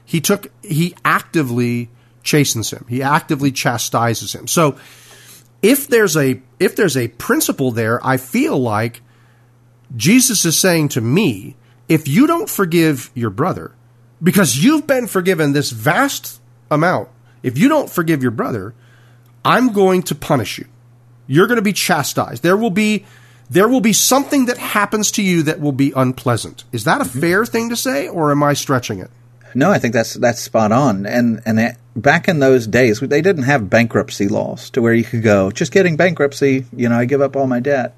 [0.04, 1.90] He took he actively
[2.24, 2.84] chastens him.
[2.88, 4.48] He actively chastises him.
[4.48, 4.76] So
[5.62, 9.02] if there's a if there's a principle there, I feel like
[9.94, 11.56] Jesus is saying to me,
[11.88, 13.72] if you don't forgive your brother,
[14.22, 17.08] because you've been forgiven this vast amount,
[17.42, 18.74] if you don't forgive your brother,
[19.44, 20.66] I'm going to punish you.
[21.26, 22.42] You're going to be chastised.
[22.42, 23.04] There will be
[23.49, 26.64] there will be something that happens to you that will be unpleasant.
[26.72, 29.11] Is that a fair thing to say, or am I stretching it?
[29.55, 31.07] No, I think that's that's spot on.
[31.07, 35.22] And and back in those days, they didn't have bankruptcy laws to where you could
[35.22, 36.66] go just getting bankruptcy.
[36.76, 37.97] You know, I give up all my debt.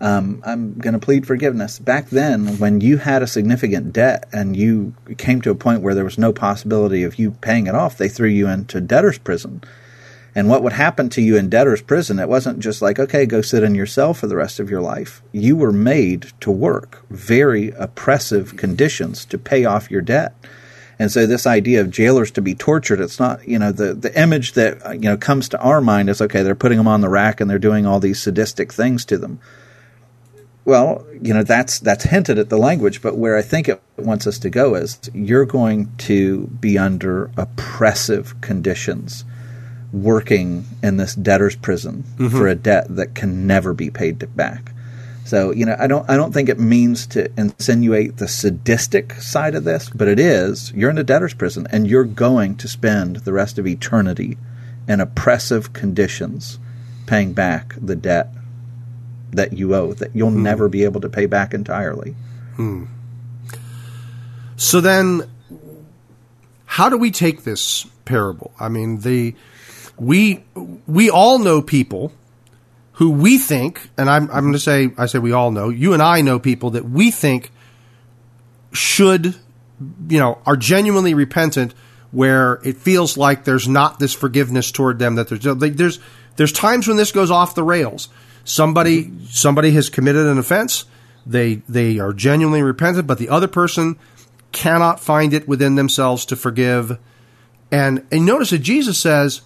[0.00, 1.78] Um, I'm going to plead forgiveness.
[1.78, 5.94] Back then, when you had a significant debt and you came to a point where
[5.94, 9.62] there was no possibility of you paying it off, they threw you into debtor's prison.
[10.34, 13.42] And what would happen to you in debtor's prison, it wasn't just like, okay, go
[13.42, 15.22] sit in your cell for the rest of your life.
[15.32, 20.34] You were made to work very oppressive conditions to pay off your debt.
[20.98, 24.18] And so this idea of jailers to be tortured, it's not, you know, the, the
[24.18, 27.00] image that, uh, you know, comes to our mind is, okay, they're putting them on
[27.00, 29.40] the rack and they're doing all these sadistic things to them.
[30.64, 34.26] Well, you know, that's, that's hinted at the language, but where I think it wants
[34.28, 39.24] us to go is you're going to be under oppressive conditions
[39.92, 42.28] working in this debtor's prison mm-hmm.
[42.28, 44.72] for a debt that can never be paid back.
[45.24, 49.54] So you know, I don't I don't think it means to insinuate the sadistic side
[49.54, 50.72] of this, but it is.
[50.72, 54.36] You're in a debtor's prison, and you're going to spend the rest of eternity
[54.88, 56.58] in oppressive conditions,
[57.06, 58.28] paying back the debt
[59.30, 60.42] that you owe that you'll hmm.
[60.42, 62.14] never be able to pay back entirely.
[62.56, 62.84] Hmm.
[64.56, 65.30] So then,
[66.66, 68.52] how do we take this parable?
[68.60, 69.34] I mean, the
[69.98, 70.44] we
[70.86, 72.12] we all know people
[72.92, 75.68] who we think, and I'm I'm going to say I say we all know.
[75.68, 77.50] You and I know people that we think
[78.72, 79.34] should,
[80.08, 81.74] you know, are genuinely repentant,
[82.10, 85.16] where it feels like there's not this forgiveness toward them.
[85.16, 85.98] That there's like, there's
[86.36, 88.08] there's times when this goes off the rails.
[88.44, 90.84] Somebody somebody has committed an offense.
[91.26, 93.98] They they are genuinely repentant, but the other person
[94.50, 96.98] cannot find it within themselves to forgive.
[97.70, 99.40] And and notice that Jesus says,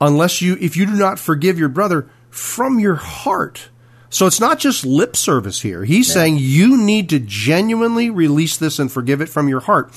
[0.00, 3.68] unless you if you do not forgive your brother from your heart.
[4.08, 5.84] So it's not just lip service here.
[5.84, 9.90] He's saying you need to genuinely release this and forgive it from your heart.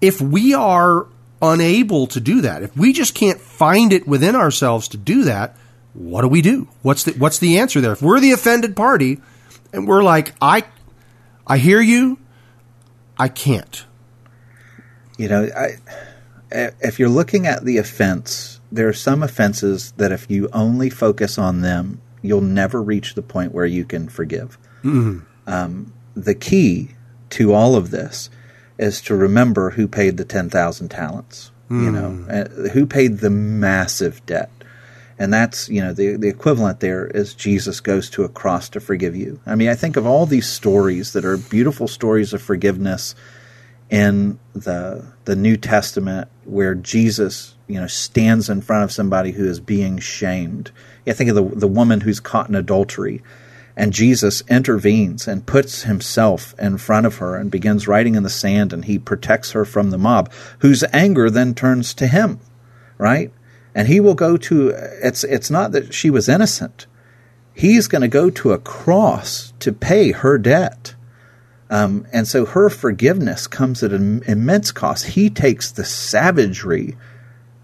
[0.00, 1.06] If we are
[1.40, 5.56] unable to do that, if we just can't find it within ourselves to do that,
[5.92, 6.68] what do we do?
[6.82, 7.92] What's the what's the answer there?
[7.92, 9.20] If we're the offended party
[9.72, 10.64] and we're like, I
[11.46, 12.18] I hear you,
[13.18, 13.84] I can't.
[15.18, 15.76] You know, I
[16.50, 21.38] if you're looking at the offense, there are some offenses that if you only focus
[21.38, 24.58] on them, you'll never reach the point where you can forgive.
[24.82, 25.20] Mm-hmm.
[25.46, 26.90] Um, the key
[27.30, 28.30] to all of this
[28.78, 31.84] is to remember who paid the 10,000 talents, mm.
[31.84, 32.30] you know, hmm.
[32.30, 34.50] uh, who paid the massive debt.
[35.18, 38.80] And that's, you know, the, the equivalent there is Jesus goes to a cross to
[38.80, 39.40] forgive you.
[39.46, 43.14] I mean, I think of all these stories that are beautiful stories of forgiveness
[43.92, 49.44] in the the New Testament where Jesus, you know, stands in front of somebody who
[49.44, 50.72] is being shamed.
[51.06, 53.22] I think of the the woman who's caught in adultery
[53.76, 58.30] and Jesus intervenes and puts himself in front of her and begins writing in the
[58.30, 62.40] sand, and he protects her from the mob, whose anger then turns to him,
[62.98, 63.32] right?
[63.74, 64.68] And he will go to,
[65.02, 66.86] it's, it's not that she was innocent.
[67.54, 70.94] He's going to go to a cross to pay her debt.
[71.72, 75.06] Um, and so her forgiveness comes at an immense cost.
[75.06, 76.98] He takes the savagery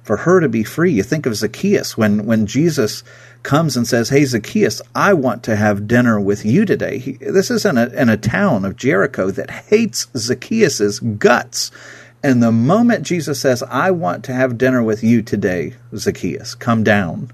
[0.03, 0.93] for her to be free.
[0.93, 3.05] You think of Zacchaeus when, when Jesus
[3.43, 6.97] comes and says, Hey, Zacchaeus, I want to have dinner with you today.
[6.97, 11.71] He, this is in a, in a town of Jericho that hates Zacchaeus's guts.
[12.23, 16.83] And the moment Jesus says, I want to have dinner with you today, Zacchaeus, come
[16.83, 17.31] down,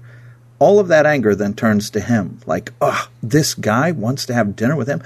[0.59, 2.41] all of that anger then turns to him.
[2.45, 5.01] Like, oh, this guy wants to have dinner with him.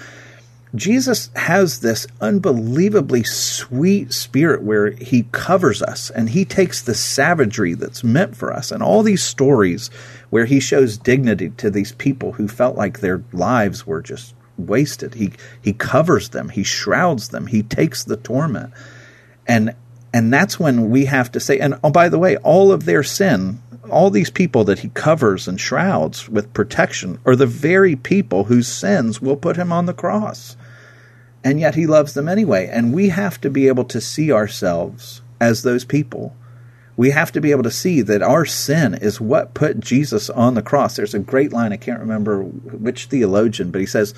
[0.75, 7.73] Jesus has this unbelievably sweet spirit where he covers us and he takes the savagery
[7.73, 9.89] that's meant for us and all these stories
[10.29, 15.15] where he shows dignity to these people who felt like their lives were just wasted.
[15.15, 18.71] He he covers them, he shrouds them, he takes the torment.
[19.47, 19.73] And
[20.13, 23.01] and that's when we have to say and oh by the way, all of their
[23.01, 23.59] sin,
[23.89, 28.67] all these people that he covers and shrouds with protection are the very people whose
[28.67, 30.55] sins will put him on the cross.
[31.43, 35.21] And yet he loves them anyway, and we have to be able to see ourselves
[35.39, 36.35] as those people
[36.99, 40.55] we have to be able to see that our sin is what put Jesus on
[40.55, 40.97] the cross.
[40.97, 44.13] There's a great line, I can't remember which theologian, but he says,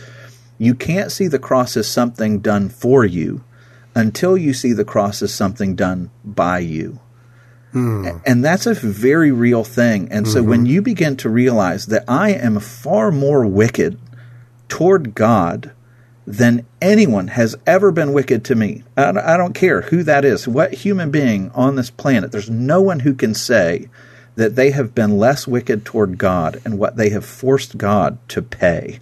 [0.58, 3.44] You can't see the cross as something done for you
[3.94, 7.00] until you see the cross as something done by you.
[7.72, 8.08] Hmm.
[8.26, 10.12] And that's a very real thing.
[10.12, 10.50] And so mm-hmm.
[10.50, 14.00] when you begin to realize that I am far more wicked
[14.70, 15.70] toward God
[16.26, 18.84] than anyone has ever been wicked to me.
[18.96, 22.32] I don't care who that is, what human being on this planet.
[22.32, 23.90] There's no one who can say
[24.36, 28.42] that they have been less wicked toward God and what they have forced God to
[28.42, 29.00] pay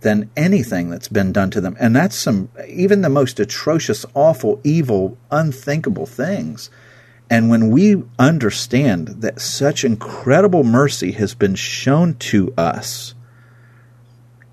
[0.00, 1.76] than anything that's been done to them.
[1.78, 6.70] And that's some, even the most atrocious, awful, evil, unthinkable things.
[7.30, 13.14] And when we understand that such incredible mercy has been shown to us,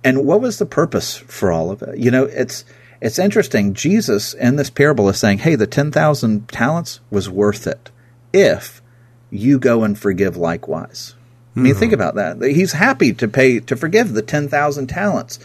[0.04, 1.98] and what was the purpose for all of it?
[1.98, 2.66] You know, it's
[3.02, 3.74] it's interesting.
[3.74, 7.92] Jesus in this parable is saying, "Hey, the ten thousand talents was worth it
[8.34, 8.82] if
[9.30, 11.16] you go and forgive likewise."
[11.56, 12.02] I mean, think mm-hmm.
[12.02, 12.42] about that.
[12.42, 15.40] He's happy to pay to forgive the ten thousand talents,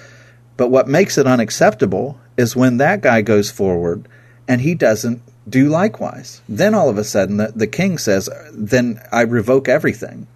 [0.57, 4.07] but what makes it unacceptable is when that guy goes forward
[4.47, 6.41] and he doesn't do likewise.
[6.49, 10.27] Then all of a sudden, the, the king says, "Then I revoke everything."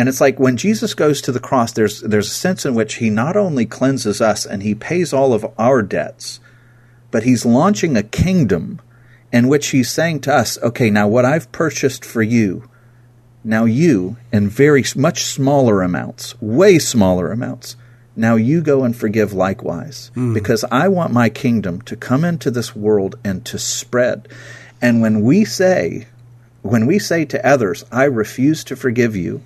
[0.00, 2.94] And it's like when Jesus goes to the cross, there's there's a sense in which
[2.94, 6.40] he not only cleanses us and he pays all of our debts,
[7.10, 8.80] but he's launching a kingdom
[9.30, 12.66] in which he's saying to us, okay, now what I've purchased for you,
[13.44, 17.76] now you, in very much smaller amounts, way smaller amounts,
[18.16, 20.32] now you go and forgive likewise, mm.
[20.32, 24.28] because I want my kingdom to come into this world and to spread.
[24.80, 26.06] And when we say,
[26.62, 29.42] when we say to others, I refuse to forgive you,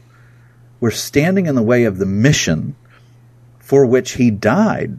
[0.84, 2.76] we're standing in the way of the mission
[3.58, 4.94] for which he died.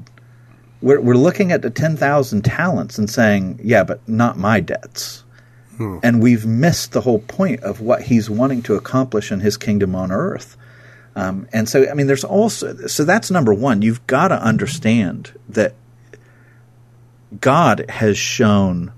[0.82, 5.24] We're, we're looking at the 10,000 talents and saying, yeah, but not my debts.
[5.78, 6.00] Hmm.
[6.02, 9.94] And we've missed the whole point of what he's wanting to accomplish in his kingdom
[9.94, 10.58] on earth.
[11.16, 13.84] Um, and so, I mean, there's also, so that's number one.
[13.84, 15.76] You've got to understand that
[17.40, 18.92] God has shown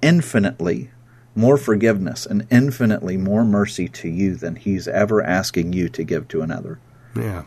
[0.00, 0.90] infinitely
[1.34, 6.28] more forgiveness and infinitely more mercy to you than he's ever asking you to give
[6.28, 6.78] to another.
[7.16, 7.44] Yeah.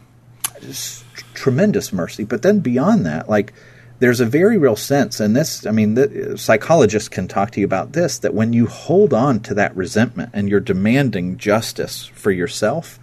[0.62, 2.24] Just tremendous mercy.
[2.24, 3.54] But then beyond that, like
[4.00, 7.60] there's a very real sense, and this, I mean, the, uh, psychologists can talk to
[7.60, 12.06] you about this, that when you hold on to that resentment and you're demanding justice
[12.06, 13.00] for yourself,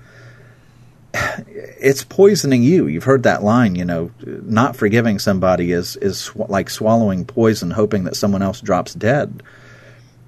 [1.48, 2.86] it's poisoning you.
[2.86, 7.70] You've heard that line, you know, not forgiving somebody is is sw- like swallowing poison,
[7.70, 9.42] hoping that someone else drops dead.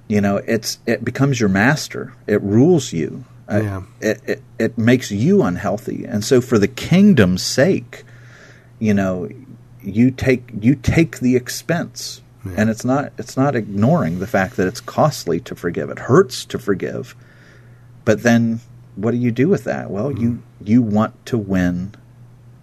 [0.08, 2.12] You know, it's it becomes your master.
[2.26, 3.24] It rules you.
[3.50, 3.82] Uh, Yeah.
[4.00, 8.04] it, it it makes you unhealthy, and so for the kingdom's sake,
[8.78, 9.28] you know,
[9.82, 12.22] you take you take the expense,
[12.56, 15.90] and it's not it's not ignoring the fact that it's costly to forgive.
[15.90, 17.14] It hurts to forgive,
[18.04, 18.60] but then
[18.96, 19.90] what do you do with that?
[19.90, 21.94] Well, you you want to win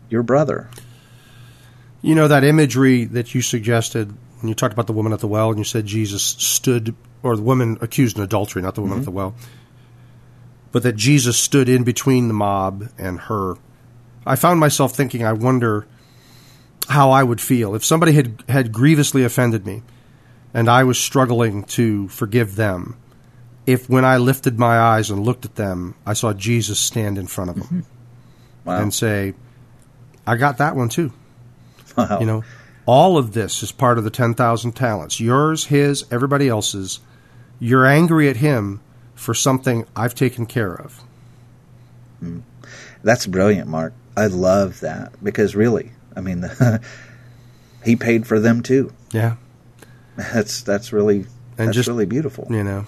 [0.10, 0.70] your brother.
[2.02, 5.28] You know that imagery that you suggested when you talked about the woman at the
[5.28, 8.97] well, and you said Jesus stood, or the woman accused in adultery, not the woman
[8.97, 9.03] mm-hmm.
[9.03, 9.34] at the well,
[10.71, 13.55] but that Jesus stood in between the mob and her.
[14.26, 15.88] I found myself thinking, I wonder
[16.89, 19.84] how I would feel if somebody had had grievously offended me,
[20.53, 22.97] and I was struggling to forgive them.
[23.65, 27.28] If when I lifted my eyes and looked at them, I saw Jesus stand in
[27.28, 28.69] front of them mm-hmm.
[28.69, 28.82] Wow.
[28.82, 29.34] and say,
[30.28, 31.13] "I got that one too."
[31.95, 32.19] Wow.
[32.19, 32.43] You know,
[32.86, 35.19] all of this is part of the 10,000 talents.
[35.19, 36.99] Yours, his, everybody else's.
[37.60, 38.82] You're angry at him
[39.16, 41.01] for something I've taken care of.
[42.20, 42.39] Hmm.
[43.04, 43.93] That's brilliant, Mark.
[44.16, 46.45] I love that because really, I mean,
[47.86, 48.93] he paid for them too.
[49.12, 49.36] Yeah.
[50.16, 51.26] That's that's really
[51.58, 52.47] And that's just- really beautiful.
[52.49, 52.86] You know,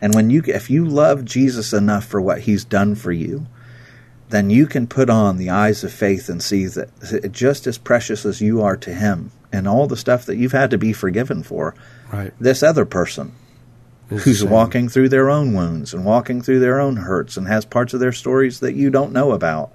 [0.00, 3.46] And when you if you love Jesus enough for what he's done for you,
[4.30, 8.26] then you can put on the eyes of faith and see that just as precious
[8.26, 11.42] as you are to him and all the stuff that you've had to be forgiven
[11.42, 11.74] for,
[12.12, 12.34] right.
[12.38, 13.32] this other person
[14.08, 17.92] Who's walking through their own wounds and walking through their own hurts and has parts
[17.92, 19.72] of their stories that you don't know about.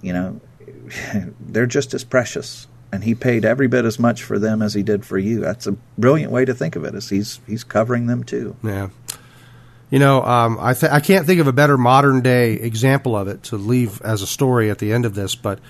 [0.00, 0.40] You know,
[1.40, 2.66] they're just as precious.
[2.92, 5.40] And he paid every bit as much for them as he did for you.
[5.40, 6.94] That's a brilliant way to think of it.
[6.94, 8.56] Is he's he's covering them too.
[8.62, 8.88] Yeah.
[9.90, 13.26] You know, um, I, th- I can't think of a better modern day example of
[13.26, 15.60] it to leave as a story at the end of this, but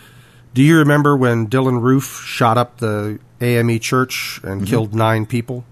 [0.55, 5.65] do you remember when Dylann Roof shot up the AME church and killed nine people?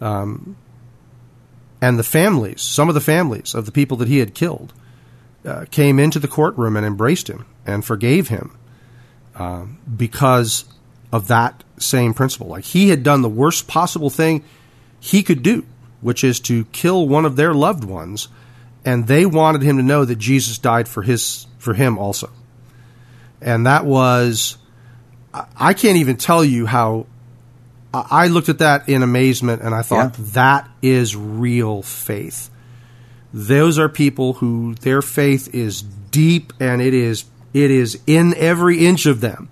[0.00, 0.56] Um,
[1.80, 4.72] and the families, some of the families of the people that he had killed,
[5.44, 8.56] uh, came into the courtroom and embraced him and forgave him
[9.34, 10.64] um, because
[11.12, 12.48] of that same principle.
[12.48, 14.44] Like he had done the worst possible thing
[15.00, 15.64] he could do,
[16.00, 18.28] which is to kill one of their loved ones,
[18.84, 22.30] and they wanted him to know that Jesus died for his for him also.
[23.40, 24.58] And that was
[25.32, 27.06] I- I can't even tell you how
[27.92, 30.24] I looked at that in amazement and I thought Yeah.
[30.34, 32.48] that is real faith.
[33.34, 38.86] Those are people who their faith is deep and it is it is in every
[38.86, 39.48] inch of them.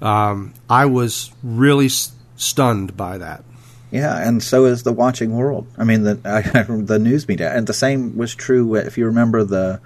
[0.00, 3.44] Um, I was really s- stunned by that.
[3.92, 5.66] Yeah, and so is the watching world.
[5.78, 9.44] I mean, the I, the news media, and the same was true if you remember
[9.44, 9.80] the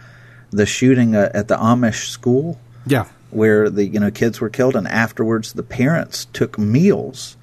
[0.51, 4.77] the shooting uh, at the Amish school Yeah, where the you know kids were killed,
[4.77, 7.37] and afterwards the parents took meals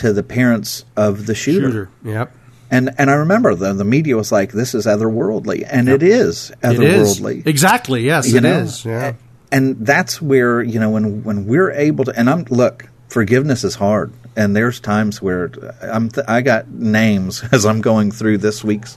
[0.00, 1.66] to the parents of the shooter.
[1.68, 1.90] shooter.
[2.04, 2.36] Yep.
[2.70, 6.50] And and I remember the the media was like, "This is otherworldly," and it is
[6.62, 7.46] It is otherworldly.
[7.46, 8.28] exactly yes.
[8.30, 8.58] you it know?
[8.60, 8.84] is.
[8.84, 9.14] Yeah.
[9.50, 13.74] and that's where you know when when we're able to and i'm look forgiveness is
[13.74, 18.38] hard and there's times where uh, i'm th- i got names as i'm going through
[18.38, 18.96] this week's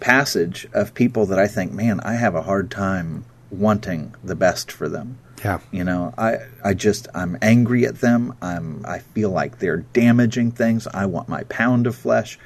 [0.00, 4.72] passage of people that i think man i have a hard time wanting the best
[4.72, 5.60] for them Yeah.
[5.70, 8.34] you know i i just i'm angry at them.
[8.42, 10.86] I'm i feel like they're damaging things.
[10.86, 12.38] I want my pound of flesh.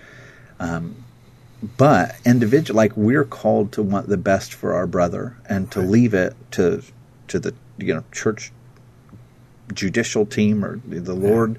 [0.60, 1.04] Um,
[1.76, 6.14] but individual like we're called to want the best for our brother and to leave
[6.14, 6.82] it to
[7.28, 8.52] to the you know church
[9.72, 11.58] judicial team or the lord.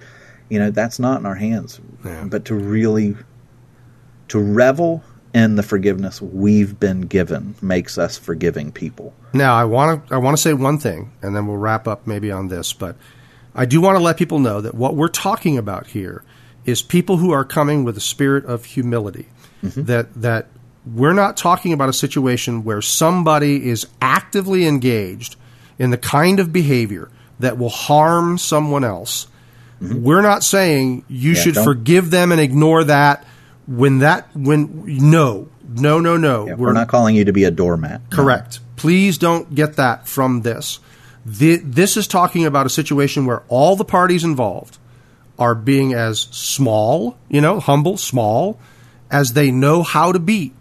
[0.50, 1.80] You know that's not in our hands.
[2.04, 2.26] Yeah.
[2.26, 3.16] but to really
[4.28, 5.04] to revel
[5.36, 10.18] in the forgiveness we've been given makes us forgiving people Now, I want to I
[10.18, 12.72] want to say one thing, and then we'll wrap up maybe on this.
[12.74, 12.96] But
[13.54, 16.24] I do want to let people know that what we're talking about here
[16.66, 19.28] is people who are coming with a spirit of humility.
[19.64, 19.84] Mm-hmm.
[19.84, 20.48] That that
[20.86, 25.36] we're not talking about a situation where somebody is actively engaged
[25.78, 27.10] in the kind of behavior
[27.40, 29.28] that will harm someone else.
[29.82, 30.02] Mm-hmm.
[30.04, 33.26] We're not saying you Yeah, should don't- forgive them and ignore that
[33.68, 37.52] when that when no no no no Yeah, we're, not calling you to be a
[37.52, 38.18] doormat No.
[38.18, 38.60] Correct.
[38.76, 40.80] Please don't get that from this.
[41.28, 44.78] Thi- This is talking about a situation where all the parties involved
[45.40, 48.60] are being as small, you know, humble, small,
[49.10, 50.54] as they know how to be.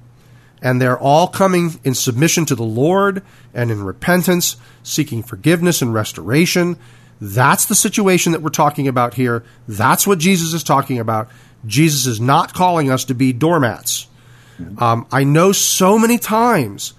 [0.63, 5.93] And they're all coming in submission to the Lord and in repentance, seeking forgiveness and
[5.93, 6.79] restoration.
[7.21, 9.45] That's the situation that we're talking about here.
[9.69, 11.29] That's what Jesus is talking about.
[11.67, 14.07] Jesus is not calling us to be doormats.
[14.79, 16.95] Um, I know so many times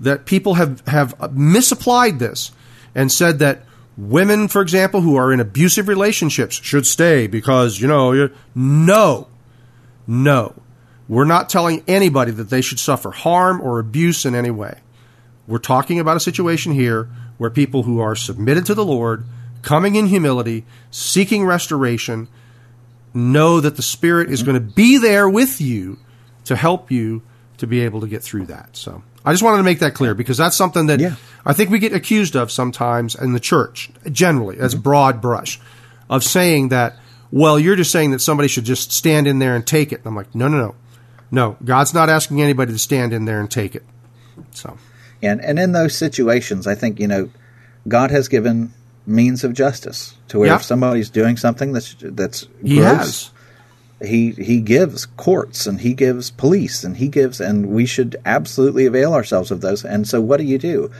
[0.00, 2.50] that people have, have misapplied this
[2.94, 3.64] and said that
[3.96, 9.28] women, for example, who are in abusive relationships should stay because, you know, no,
[10.06, 10.54] no.
[11.08, 14.78] We're not telling anybody that they should suffer harm or abuse in any way.
[15.46, 19.24] We're talking about a situation here where people who are submitted to the Lord,
[19.62, 22.28] coming in humility, seeking restoration,
[23.14, 25.98] know that the Spirit is going to be there with you
[26.44, 27.22] to help you
[27.58, 28.76] to be able to get through that.
[28.76, 31.16] So I just wanted to make that clear because that's something that Yeah.
[31.44, 34.82] I think we get accused of sometimes in the church, generally, as mm-hmm.
[34.82, 35.60] broad brush,
[36.10, 36.96] of saying that,
[37.30, 39.98] well, you're just saying that somebody should just stand in there and take it.
[39.98, 40.74] And I'm like, no, no, no.
[41.30, 43.84] No, God's not asking anybody to stand in there and take it.
[44.52, 44.78] So,
[45.22, 47.30] And and in those situations, I think you know,
[47.86, 48.72] God has given
[49.08, 50.56] means of justice to where Yeah.
[50.56, 53.30] if somebody's doing something that's that's He gross,
[54.00, 54.08] has.
[54.08, 58.86] he he gives courts and he gives police and he gives and we should absolutely
[58.86, 59.84] avail ourselves of those.
[59.84, 60.90] And so, what do you do?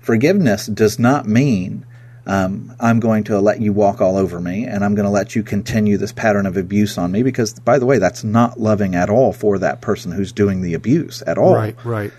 [0.00, 1.84] Forgiveness does not mean
[2.26, 5.34] um, I'm going to let you walk all over me and I'm going to let
[5.34, 8.94] you continue this pattern of abuse on me because, by the way, that's not loving
[8.94, 11.54] at all for that person who's doing the abuse at all.
[11.54, 12.12] Right, right.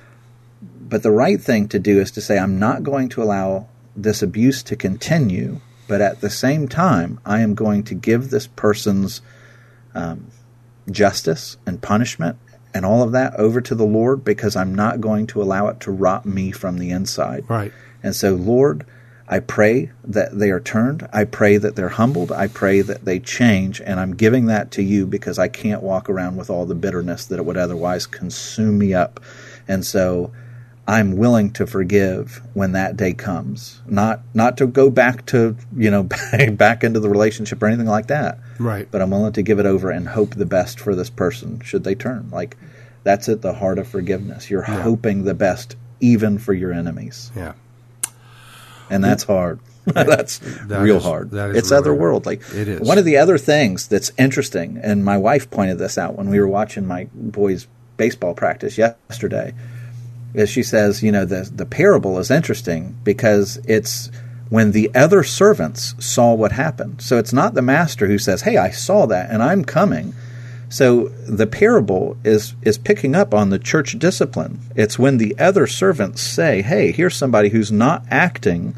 [0.82, 3.68] But the right thing to do is to say, I'm not going to allow
[4.04, 8.48] this abuse to continue, but at the same time, I am going to give this
[8.48, 9.22] person's
[9.94, 10.28] um,
[10.90, 12.38] justice and punishment
[12.74, 15.80] and all of that over to the Lord because I'm not going to allow it
[15.82, 17.50] to rot me from the inside.
[17.50, 17.74] Right.
[18.04, 18.86] And so, Lord,
[19.28, 21.08] I pray that they are turned.
[21.14, 22.32] I pray that they're humbled.
[22.32, 23.82] I pray that they change.
[23.82, 27.26] And I'm giving that to you because I can't walk around with all the bitterness
[27.26, 29.20] that it would otherwise consume me up.
[29.68, 30.32] And so
[30.90, 33.80] I'm willing to forgive when that day comes.
[33.86, 36.04] Not not to go back to, you know,
[36.54, 38.40] back into the relationship or anything like that.
[38.58, 38.88] Right.
[38.90, 41.84] But I'm willing to give it over and hope the best for this person should
[41.84, 42.30] they turn.
[42.32, 42.58] Like
[43.04, 44.50] that's at the heart of forgiveness.
[44.50, 47.54] You're hoping the best even for your enemies Yeah.
[48.90, 49.60] and that's hard.
[49.86, 51.32] that's That real is- hard.
[51.32, 52.56] that is it's really otherworldly.
[52.56, 52.82] It is.
[52.82, 56.40] One of the other things that's interesting, and my wife pointed this out when we
[56.40, 57.68] were watching my boys'
[57.98, 59.54] baseball practice yesterday,
[60.34, 64.12] is she says, you know, the the parable is interesting because it's
[64.50, 67.02] when the other servants saw what happened.
[67.02, 70.14] So it's not the master who says, "Hey, I saw that and I'm coming."
[70.70, 74.60] So the parable is is picking up on the church discipline.
[74.76, 78.76] It's when the other servants say, "Hey, here's somebody who's not acting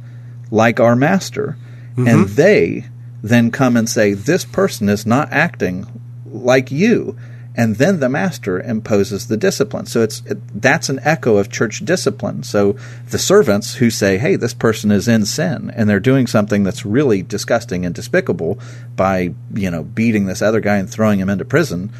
[0.49, 1.57] like our master,"
[1.95, 2.07] mm-hmm.
[2.07, 2.85] and they
[3.21, 5.85] then come and say, "This person is not acting
[6.25, 7.17] like you."
[7.55, 9.85] And then the master imposes the discipline.
[9.85, 12.43] So it's it, that's an echo of church discipline.
[12.43, 12.77] So
[13.09, 16.85] the servants who say, "Hey, this person is in sin and they're doing something that's
[16.85, 18.57] really disgusting and despicable
[18.95, 21.91] by, you know, beating this other guy and throwing him into prison."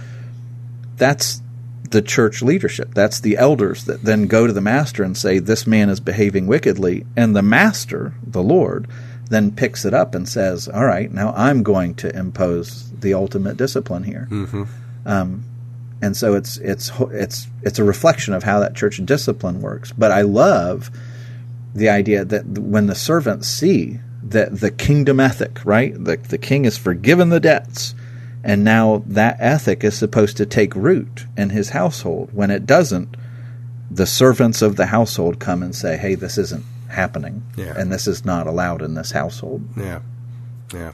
[0.96, 1.42] That's
[1.92, 2.94] the church leadership.
[2.94, 6.48] That's the elders that then go to the master and say, This man is behaving
[6.48, 7.06] wickedly.
[7.16, 8.88] And the master, the Lord,
[9.30, 13.58] then picks it up and says, All right, now I'm going to impose the ultimate
[13.58, 14.28] discipline here.
[14.32, 14.64] Mm-hmm.
[15.06, 15.44] Um,
[16.02, 19.92] and so it's it's it's it's a reflection of how that church discipline works.
[19.92, 20.90] But I love
[21.76, 26.64] the idea that when the servants see that the kingdom ethic, right, the the king
[26.64, 27.94] has forgiven the debts,
[28.44, 32.30] and now that ethic is supposed to take root in his household.
[32.34, 33.16] When it doesn't,
[33.90, 37.74] the servants of the household come and say, "Hey, this isn't happening, Yeah.
[37.78, 40.00] and this is not allowed in this household." Yeah.
[40.74, 40.92] Yeah.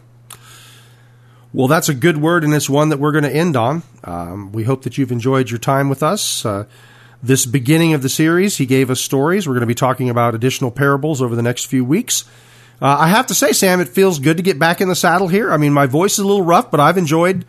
[1.53, 3.83] Well, that's a good word, and it's one that we're going to end on.
[4.03, 6.45] Um, we hope that you've enjoyed your time with us.
[6.45, 6.65] Uh,
[7.23, 9.47] this beginning of the series, he gave us stories.
[9.47, 12.25] We're going to be talking about additional parables over the next few weeks.
[12.81, 15.29] Uh, I have to say, Sam, it feels good to get back in the saddle
[15.29, 15.51] here.
[15.51, 17.45] I mean, my voice is a little rough, but I've enjoyed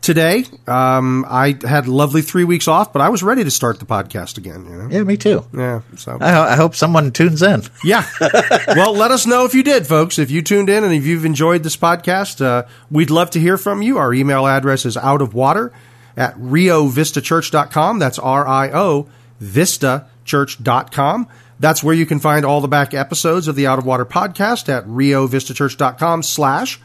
[0.00, 0.44] today.
[0.66, 3.84] Um, I had a lovely three weeks off, but I was ready to start the
[3.86, 4.64] podcast again.
[4.64, 4.88] You know?
[4.90, 5.44] Yeah, me too.
[5.52, 5.82] Yeah.
[5.96, 7.62] So I, ho- I hope someone tunes in.
[7.84, 8.06] yeah.
[8.68, 10.18] well, let us know if you did, folks.
[10.18, 13.56] If you tuned in and if you've enjoyed this podcast, uh, we'd love to hear
[13.58, 13.98] from you.
[13.98, 15.72] Our email address is out of water
[16.16, 17.98] at riovistachurch.com.
[17.98, 19.08] That's R I O
[19.40, 21.28] vistachurch.com.
[21.58, 24.68] That's where you can find all the back episodes of the Out of Water podcast
[24.74, 26.80] at riovistachurch.com slash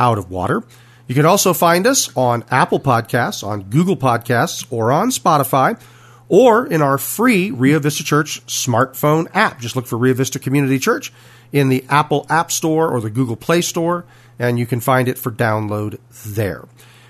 [0.00, 0.64] out of water.
[1.06, 5.80] You can also find us on Apple Podcasts, on Google Podcasts, or on Spotify,
[6.28, 9.60] or in our free Rio Vista Church smartphone app.
[9.60, 11.12] Just look for Rio Vista Community Church
[11.52, 14.04] in the Apple App Store or the Google Play Store,
[14.38, 16.64] and you can find it for download there.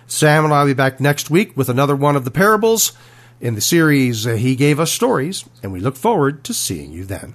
[0.07, 2.93] Sam and I will be back next week with another one of the parables
[3.41, 7.05] in the series uh, He Gave Us Stories, and we look forward to seeing you
[7.05, 7.35] then.